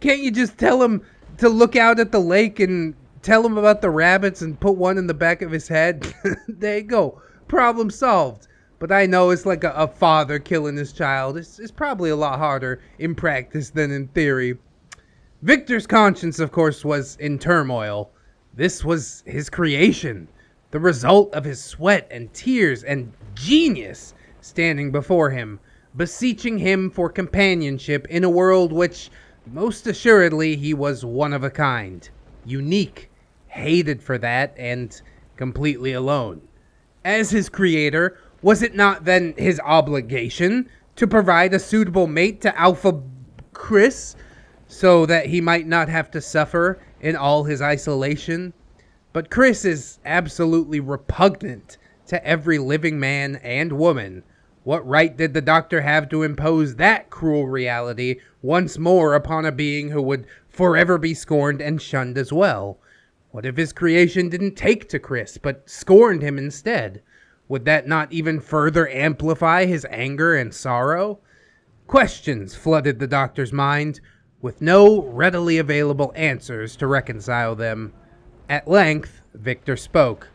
[0.00, 1.02] Can't you just tell him
[1.36, 4.96] to look out at the lake and tell him about the rabbits and put one
[4.96, 6.14] in the back of his head?
[6.48, 7.20] there you go.
[7.46, 8.48] Problem solved.
[8.78, 11.36] But I know it's like a, a father killing his child.
[11.36, 14.56] It's, it's probably a lot harder in practice than in theory.
[15.42, 18.10] Victor's conscience, of course, was in turmoil.
[18.58, 20.26] This was his creation,
[20.72, 25.60] the result of his sweat and tears and genius standing before him,
[25.96, 29.10] beseeching him for companionship in a world which,
[29.46, 32.10] most assuredly, he was one of a kind,
[32.44, 33.08] unique,
[33.46, 35.02] hated for that, and
[35.36, 36.42] completely alone.
[37.04, 42.58] As his creator, was it not then his obligation to provide a suitable mate to
[42.58, 43.00] Alpha
[43.52, 44.16] Chris
[44.66, 48.52] so that he might not have to suffer in all his isolation?
[49.12, 54.22] But Chris is absolutely repugnant to every living man and woman.
[54.64, 59.52] What right did the doctor have to impose that cruel reality once more upon a
[59.52, 62.78] being who would forever be scorned and shunned as well?
[63.30, 67.02] What if his creation didn't take to Chris, but scorned him instead?
[67.48, 71.20] Would that not even further amplify his anger and sorrow?
[71.86, 74.00] Questions flooded the doctor's mind,
[74.40, 77.92] with no readily available answers to reconcile them.
[78.48, 80.28] At length, Victor spoke.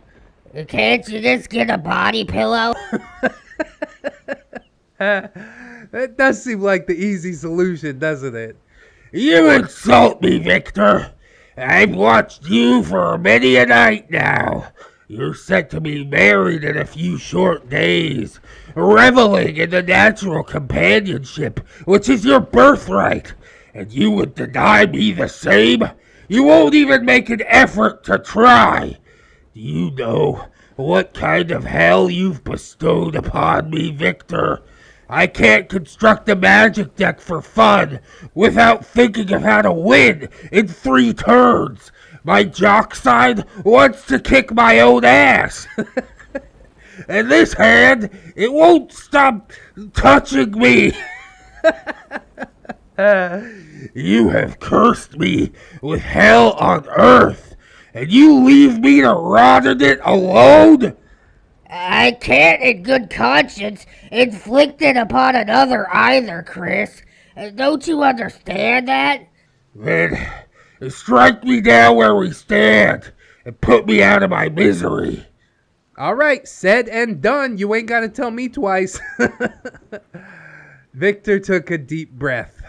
[0.67, 2.73] Can't you just get a body pillow?
[5.93, 8.57] That does seem like the easy solution, doesn't it?
[9.11, 11.11] You insult me, Victor.
[11.55, 14.69] I've watched you for many a night now.
[15.07, 18.39] You're set to be married in a few short days,
[18.73, 23.33] reveling in the natural companionship which is your birthright,
[23.73, 25.83] and you would deny me the same?
[26.27, 28.97] You won't even make an effort to try.
[29.53, 34.61] Do you know what kind of hell you've bestowed upon me, Victor?
[35.09, 37.99] I can't construct a magic deck for fun
[38.33, 41.91] without thinking of how to win in three turns.
[42.23, 45.67] My jock side wants to kick my own ass.
[47.07, 49.51] and this hand, it won't stop
[49.93, 50.93] touching me.
[53.93, 57.55] you have cursed me with hell on earth,
[57.93, 60.95] and you leave me to rot in it alone?
[61.69, 67.01] I can't, in good conscience, inflict it upon another either, Chris.
[67.35, 69.27] Uh, Don't you understand that?
[69.73, 70.29] Then
[70.89, 73.11] strike me down where we stand
[73.43, 75.25] and put me out of my misery.
[75.97, 77.57] All right, said and done.
[77.57, 78.99] You ain't got to tell me twice.
[80.93, 82.62] Victor took a deep breath.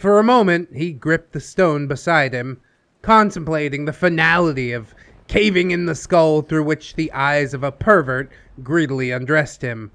[0.00, 2.62] For a moment, he gripped the stone beside him,
[3.02, 4.94] contemplating the finality of
[5.28, 8.32] caving in the skull through which the eyes of a pervert
[8.62, 9.90] greedily undressed him.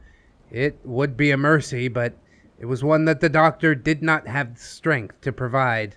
[0.51, 2.14] It would be a mercy, but
[2.60, 5.95] it was one that the doctor did not have the strength to provide.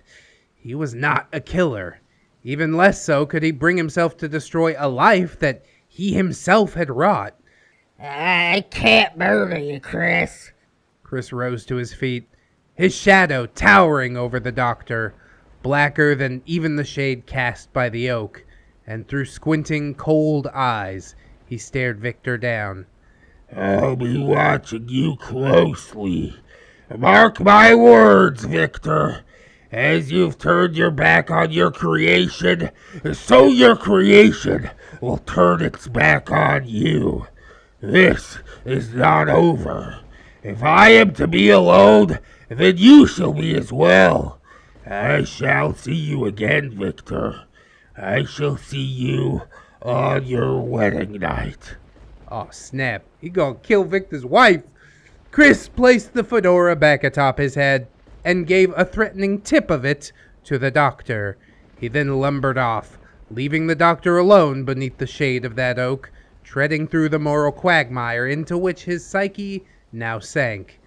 [0.55, 2.01] He was not a killer.
[2.43, 6.89] Even less so could he bring himself to destroy a life that he himself had
[6.89, 7.35] wrought.
[7.99, 10.51] I can't murder you, Chris.
[11.03, 12.27] Chris rose to his feet,
[12.79, 15.13] his shadow towering over the doctor,
[15.61, 18.45] blacker than even the shade cast by the oak,
[18.87, 21.13] and through squinting, cold eyes
[21.45, 22.85] he stared Victor down.
[23.53, 26.37] I'll be watching you closely.
[26.97, 29.25] Mark my words, Victor.
[29.73, 32.69] As you've turned your back on your creation,
[33.11, 34.69] so your creation
[35.01, 37.27] will turn its back on you.
[37.81, 39.99] This is not over.
[40.41, 42.19] If I am to be alone,
[42.57, 44.39] then you shall be as well.
[44.85, 47.43] I shall see you again, Victor.
[47.95, 49.43] I shall see you
[49.81, 51.75] on your wedding night.
[52.31, 53.03] Oh, snap.
[53.21, 54.63] He gonna kill Victor's wife.
[55.31, 57.87] Chris placed the fedora back atop his head
[58.25, 60.11] and gave a threatening tip of it
[60.45, 61.37] to the doctor.
[61.79, 62.97] He then lumbered off,
[63.29, 66.11] leaving the doctor alone beneath the shade of that oak,
[66.43, 70.79] treading through the moral quagmire into which his psyche now sank.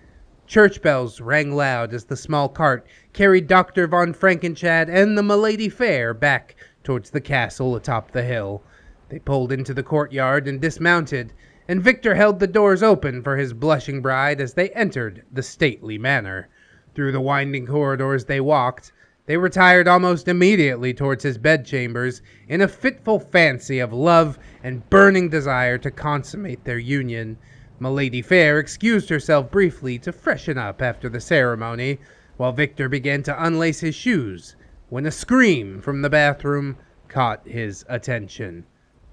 [0.52, 3.86] Church bells rang loud as the small cart carried Dr.
[3.86, 8.62] von Frankenchad and the Milady Fair back towards the castle atop the hill.
[9.08, 11.32] They pulled into the courtyard and dismounted,
[11.66, 15.96] and Victor held the doors open for his blushing bride as they entered the stately
[15.96, 16.48] manor.
[16.94, 18.92] Through the winding corridors they walked.
[19.24, 25.30] They retired almost immediately towards his bedchambers in a fitful fancy of love and burning
[25.30, 27.38] desire to consummate their union.
[27.82, 31.98] Milady Fair excused herself briefly to freshen up after the ceremony,
[32.36, 34.54] while Victor began to unlace his shoes
[34.88, 36.76] when a scream from the bathroom
[37.08, 38.64] caught his attention.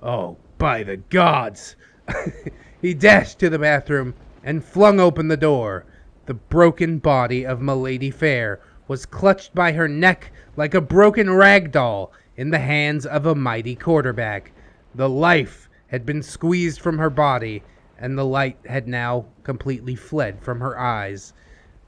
[0.04, 1.76] Oh, by the gods!
[2.80, 4.14] he dashed to the bathroom
[4.44, 5.86] and flung open the door.
[6.28, 11.72] The broken body of Milady Fair was clutched by her neck like a broken rag
[11.72, 14.52] doll in the hands of a mighty quarterback.
[14.94, 17.64] The life had been squeezed from her body,
[18.00, 21.34] and the light had now completely fled from her eyes.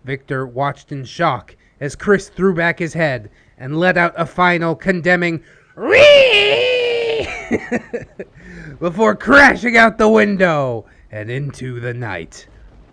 [0.03, 4.75] Victor watched in shock as Chris threw back his head and let out a final
[4.75, 5.41] condemning
[5.75, 7.27] Ree!
[8.79, 12.47] before crashing out the window and into the night.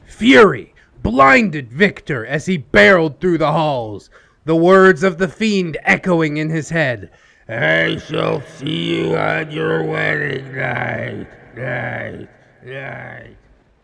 [0.04, 4.10] Fury blinded Victor as he barreled through the halls,
[4.44, 7.10] the words of the fiend echoing in his head.
[7.48, 12.28] I shall see you on your wedding night, night.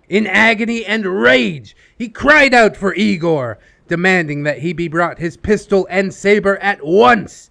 [0.09, 3.59] In agony and rage, he cried out for Igor,
[3.89, 7.51] demanding that he be brought his pistol and saber at once.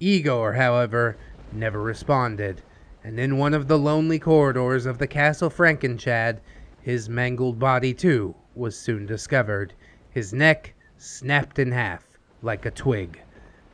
[0.00, 1.16] Igor, however,
[1.52, 2.62] never responded,
[3.04, 6.40] and in one of the lonely corridors of the Castle Frankenchad,
[6.80, 9.72] his mangled body too was soon discovered,
[10.10, 12.04] his neck snapped in half
[12.42, 13.20] like a twig.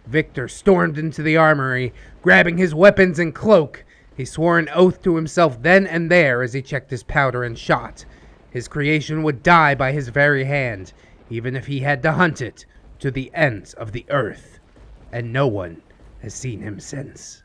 [0.07, 1.93] Victor stormed into the armory,
[2.23, 3.85] grabbing his weapons and cloak.
[4.19, 7.57] He swore an oath to himself then and there as he checked his powder and
[7.57, 8.05] shot.
[8.51, 10.93] His creation would die by his very hand,
[11.31, 12.67] even if he had to hunt it
[12.99, 14.59] to the ends of the earth.
[15.13, 15.83] And no one
[16.21, 17.45] has seen him since.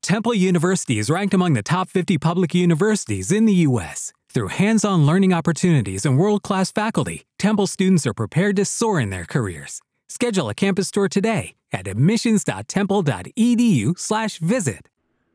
[0.00, 4.12] Temple University is ranked among the top 50 public universities in the U.S.
[4.32, 9.00] Through hands on learning opportunities and world class faculty, Temple students are prepared to soar
[9.00, 9.80] in their careers.
[10.06, 14.88] Schedule a campus tour today at admissions.temple.edu/slash visit.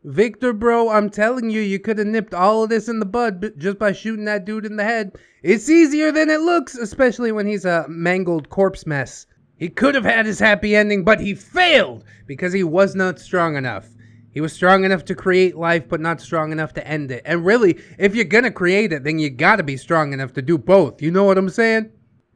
[0.06, 3.54] Victor, bro, I'm telling you, you could have nipped all of this in the bud
[3.58, 5.14] just by shooting that dude in the head.
[5.44, 9.28] It's easier than it looks, especially when he's a mangled corpse mess.
[9.56, 13.56] He could have had his happy ending, but he failed because he was not strong
[13.56, 13.88] enough.
[14.32, 17.22] He was strong enough to create life, but not strong enough to end it.
[17.24, 20.58] And really, if you're gonna create it, then you gotta be strong enough to do
[20.58, 21.02] both.
[21.02, 21.92] You know what I'm saying?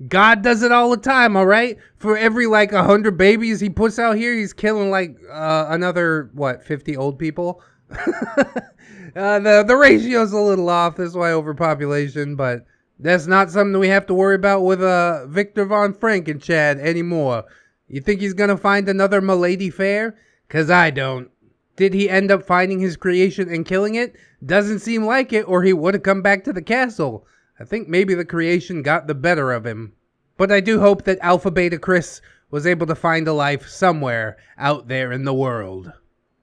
[0.08, 1.78] God does it all the time, all right?
[1.98, 6.30] For every like a hundred babies he puts out here, he's killing like uh, another
[6.34, 7.62] what fifty old people.
[7.92, 10.98] uh, the the ratio's a little off.
[10.98, 12.66] That's why overpopulation, but
[13.00, 17.46] that's not something we have to worry about with uh Victor von Frankenchad anymore.
[17.88, 20.16] You think he's gonna find another Milady Fair?
[20.48, 21.32] Cause I don't.
[21.76, 24.16] Did he end up finding his creation and killing it?
[24.46, 27.26] Doesn't seem like it, or he would have come back to the castle.
[27.60, 29.94] I think maybe the creation got the better of him.
[30.38, 34.38] But I do hope that Alpha Beta Chris was able to find a life somewhere
[34.58, 35.92] out there in the world.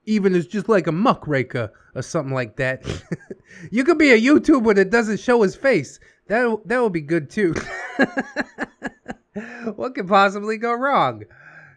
[0.04, 2.84] Even as just like a muckraker or something like that.
[3.70, 6.00] you could be a YouTuber that doesn't show his face.
[6.26, 7.54] That that would be good too.
[9.76, 11.24] what could possibly go wrong?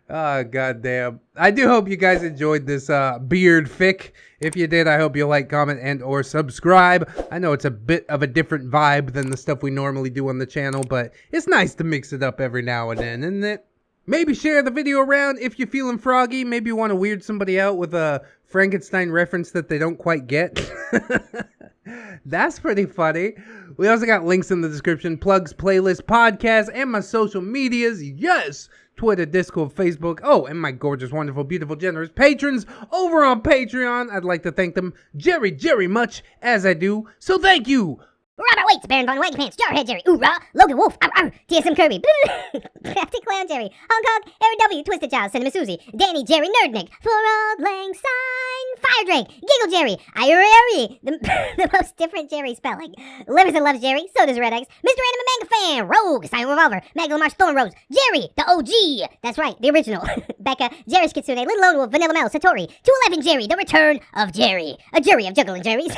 [0.10, 1.20] Oh, goddamn.
[1.36, 4.12] I do hope you guys enjoyed this uh, beard fic.
[4.40, 7.10] If you did, I hope you like, comment, and or subscribe.
[7.30, 10.30] I know it's a bit of a different vibe than the stuff we normally do
[10.30, 13.44] on the channel, but it's nice to mix it up every now and then, isn't
[13.44, 13.66] it?
[14.06, 16.46] Maybe share the video around if you're feeling froggy.
[16.46, 20.28] Maybe you want to weird somebody out with a Frankenstein reference that they don't quite
[20.28, 20.58] get.
[22.26, 23.34] That's pretty funny.
[23.76, 28.02] We also got links in the description, plugs, playlist, podcast, and my social medias.
[28.02, 28.70] Yes!
[28.98, 30.20] Twitter, Discord, Facebook.
[30.24, 34.12] Oh, and my gorgeous, wonderful, beautiful, generous patrons over on Patreon.
[34.12, 37.08] I'd like to thank them Jerry, Jerry much as I do.
[37.20, 38.00] So thank you
[38.38, 42.02] Robert Waits, Baron Von Waggy Pants, Jarhead Jerry, Oorah, Logan Wolf, Arr, Arr, TSM Kirby,
[42.86, 47.56] Crafty Clown Jerry, Hong Kong, Aaron W, Twisted Child, Cinema Susie, Danny Jerry, Nerdnick, Flora
[47.58, 51.18] Lang Sign, Fire Drake, Giggle Jerry, Irari, the,
[51.58, 52.94] the most different Jerry spelling,
[53.28, 55.02] Liverson loves Jerry, so does ReddX, Mr.
[55.08, 59.72] Anime Manga Fan, Rogue, Silent Revolver, Maglamar Thorn Rose, Jerry, the OG, that's right, the
[59.72, 60.08] original,
[60.40, 64.78] Becca, Jerry Kitsune, Little Lone Wolf, Vanilla Mel, Satori, 211 Jerry, the return of Jerry,
[64.94, 65.96] a jury of juggling Jerrys.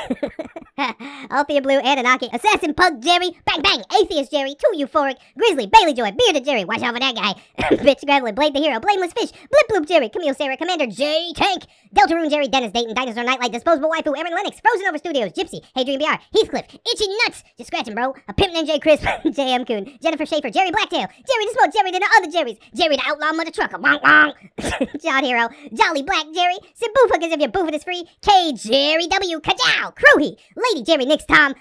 [1.30, 6.12] Althea Blue, Anunnaki, Assassin Pug Jerry, Bang Bang, Atheist Jerry, Too Euphoric, Grizzly, Bailey Joy,
[6.12, 7.34] Bearded Jerry, watch out for that guy,
[7.78, 11.64] Bitch Graveler, Blade the Hero, Blameless Fish, Blip Bloop Jerry, Camille Sarah, Commander J Tank,
[11.96, 15.84] Deltarune Jerry, Dennis Dayton, Dinosaur Nightlight, Disposable Waifu, Aaron Lennox, Frozen Over Studios, Gypsy, Hey
[15.84, 19.98] Dream BR, Heathcliff, Itchy Nuts, just scratching bro, a Pimp Named J Crisp, JM Coon,
[20.02, 23.52] Jennifer Schaefer, Jerry Blacktail, Jerry the Smoke, Jerry the other Jerry's, Jerry the Outlaw Mother
[23.52, 24.34] Trucker, wong wong,
[25.02, 29.40] John Hero, Jolly Black Jerry, Simboofuk as if your boofing is free, K Jerry W,
[29.40, 31.54] Kajow, Crewhee, Lady Jerry, Nix Tom,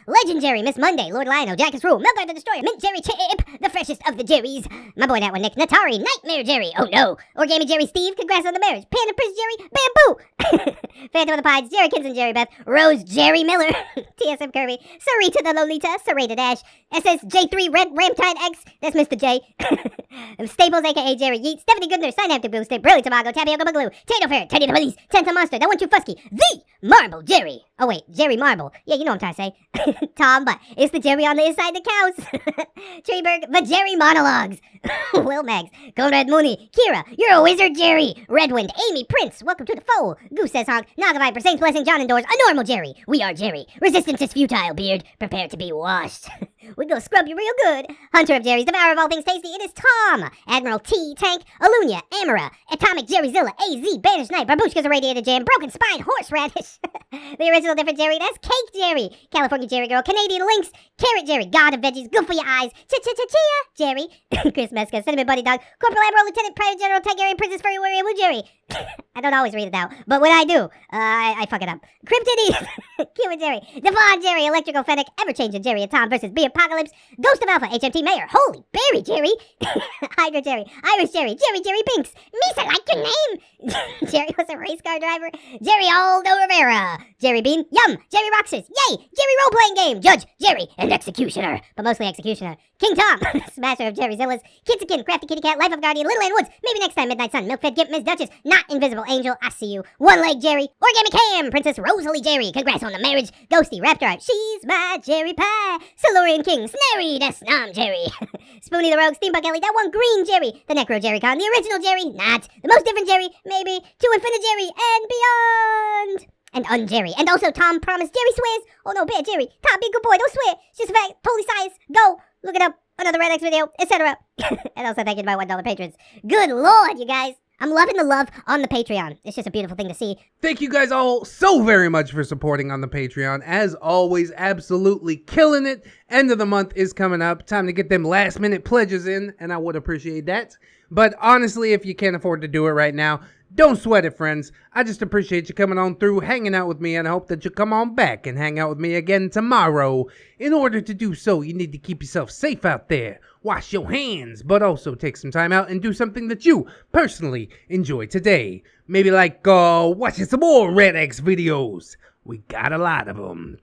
[0.62, 4.16] Miss Monday, Lord Lionel, Jackus Rule, Melgar the Destroyer, Mint Jerry Chip, the freshest of
[4.16, 8.16] the Jerrys, my boy that one, Nick, Natari, Nightmare Jerry, oh no, Origami Jerry Steve,
[8.16, 10.76] congrats on the marriage, Panda Prince Jerry, Bamboo,
[11.12, 15.52] Phantom of the Pides, Jerry Kinson, Jerry Beth, Rose Jerry Miller, TSM Kirby, Sarita the
[15.54, 16.58] Lolita, Serrated Dash,
[16.92, 19.18] SSJ3 Red Ramtide X, that's Mr.
[19.18, 19.40] J,
[20.46, 24.66] Staples aka Jerry Yeet, Stephanie Goodner, Synaptic Booster, Brilliant Tomago, Tapioca Bagloo, Tato Fair, Teddy
[24.66, 27.67] the Police, Tenta Monster, that one too fusky, the Marble Jerry.
[27.80, 28.72] Oh wait, Jerry Marble.
[28.86, 29.54] Yeah, you know what I'm trying to
[29.86, 30.08] say.
[30.16, 32.66] Tom, but it's the Jerry on the inside the cows.
[33.08, 34.58] Treeberg, but Jerry monologues.
[35.14, 38.14] Will Mags, Conrad Mooney, Kira, you're a wizard, Jerry.
[38.28, 40.16] Redwind, Amy, Prince, welcome to the fold.
[40.34, 42.94] Goose says honk, Naga Viper, Saints Blessing, John Endors, a normal Jerry.
[43.06, 43.66] We are Jerry.
[43.80, 45.04] Resistance is futile, beard.
[45.18, 46.28] Prepare to be washed.
[46.76, 47.86] we go scrub you real good.
[48.12, 50.30] Hunter of Jerry's, devourer of all things tasty, it is Tom.
[50.46, 55.70] Admiral T, Tank, Alunia, Amara, Atomic Jerryzilla, AZ, Banished Knight, Babushka's a Radiated Jam, Broken
[55.70, 56.78] Spine, Horseradish.
[57.12, 59.10] the original different Jerry, that's Cake Jerry.
[59.30, 62.70] California Jerry Girl, Canadian Lynx, Carrot Jerry, God of Veggies, good for your eyes.
[62.88, 64.06] Cha-cha-cha-chia, Jerry.
[64.52, 68.14] Chris Mesca, Cinnamon Buddy Dog, Corporal Admiral, Lieutenant Private General, Tigerian Princess Furry Warrior, Woo
[68.16, 68.42] Jerry.
[69.14, 71.68] I don't always read it out, but when I do, uh, I, I fuck it
[71.68, 71.80] up.
[72.06, 72.68] Cryptid
[73.14, 77.42] Cuban Jerry, Devon Jerry, Electrical Fennec, Ever Changing Jerry and Tom versus B Apocalypse, Ghost
[77.42, 82.66] of Alpha, HMT Mayor, Holy Berry Jerry, Hydra Jerry, Irish Jerry, Jerry Jerry Binks, Misa
[82.66, 85.30] like your name, Jerry was a race car driver,
[85.62, 90.66] Jerry Aldo Rivera, Jerry Bean, Yum, Jerry Roxas, Yay, Jerry Role Playing Game, Judge, Jerry,
[90.78, 93.20] and Executioner, but mostly Executioner, King Tom,
[93.52, 96.80] Smasher of Jerry Zillas, Kitsakin, Crafty Kitty Cat, Life of Guardian, Little Ann Woods, maybe
[96.80, 99.82] next time Midnight Sun, Milk Fed Gimp, Miss Duchess, Not Invisible Angel, I see you,
[99.98, 104.66] One Leg Jerry, Organic Cam, Princess Rosalie Jerry, congrats on the marriage, Ghosty Raptor, she's
[104.66, 108.06] my Jerry Pie, Silurian King, Snary, that's Nom Jerry,
[108.62, 111.82] Spoonie the Rogue, Steampunk Ellie, that one green Jerry, the Necro Jerry Con, the original
[111.82, 116.37] Jerry, not, the most different Jerry, maybe, to Infinite Jerry, and beyond!
[116.52, 117.12] And um, unjerry.
[117.18, 118.62] And also Tom promised Jerry swears.
[118.86, 119.48] Oh no, bad Jerry.
[119.66, 120.54] Tom, be a good boy, don't swear.
[120.70, 121.14] It's just a fact.
[121.22, 121.78] Totally size.
[121.94, 122.20] Go.
[122.42, 122.78] Look it up.
[122.98, 124.16] Another ReddX video, etc.
[124.76, 125.94] and also thank you to my $1 patrons.
[126.26, 127.34] Good lord, you guys.
[127.60, 129.18] I'm loving the love on the Patreon.
[129.24, 130.16] It's just a beautiful thing to see.
[130.40, 133.42] Thank you guys all so very much for supporting on the Patreon.
[133.44, 135.84] As always, absolutely killing it.
[136.08, 137.46] End of the month is coming up.
[137.46, 140.56] Time to get them last minute pledges in, and I would appreciate that.
[140.90, 143.20] But honestly, if you can't afford to do it right now,
[143.54, 144.52] don't sweat it, friends.
[144.74, 147.44] I just appreciate you coming on through, hanging out with me, and I hope that
[147.44, 150.06] you come on back and hang out with me again tomorrow.
[150.38, 153.20] In order to do so, you need to keep yourself safe out there.
[153.42, 157.48] Wash your hands, but also take some time out and do something that you personally
[157.70, 158.62] enjoy today.
[158.86, 161.96] Maybe like uh, watching some more ReddX videos.
[162.24, 163.56] We got a lot of them.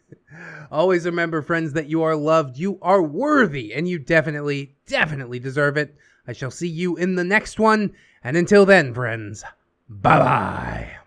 [0.72, 5.76] Always remember, friends, that you are loved, you are worthy, and you definitely, definitely deserve
[5.76, 5.94] it.
[6.26, 7.92] I shall see you in the next one.
[8.22, 9.44] And until then, friends,
[9.88, 11.01] bye bye.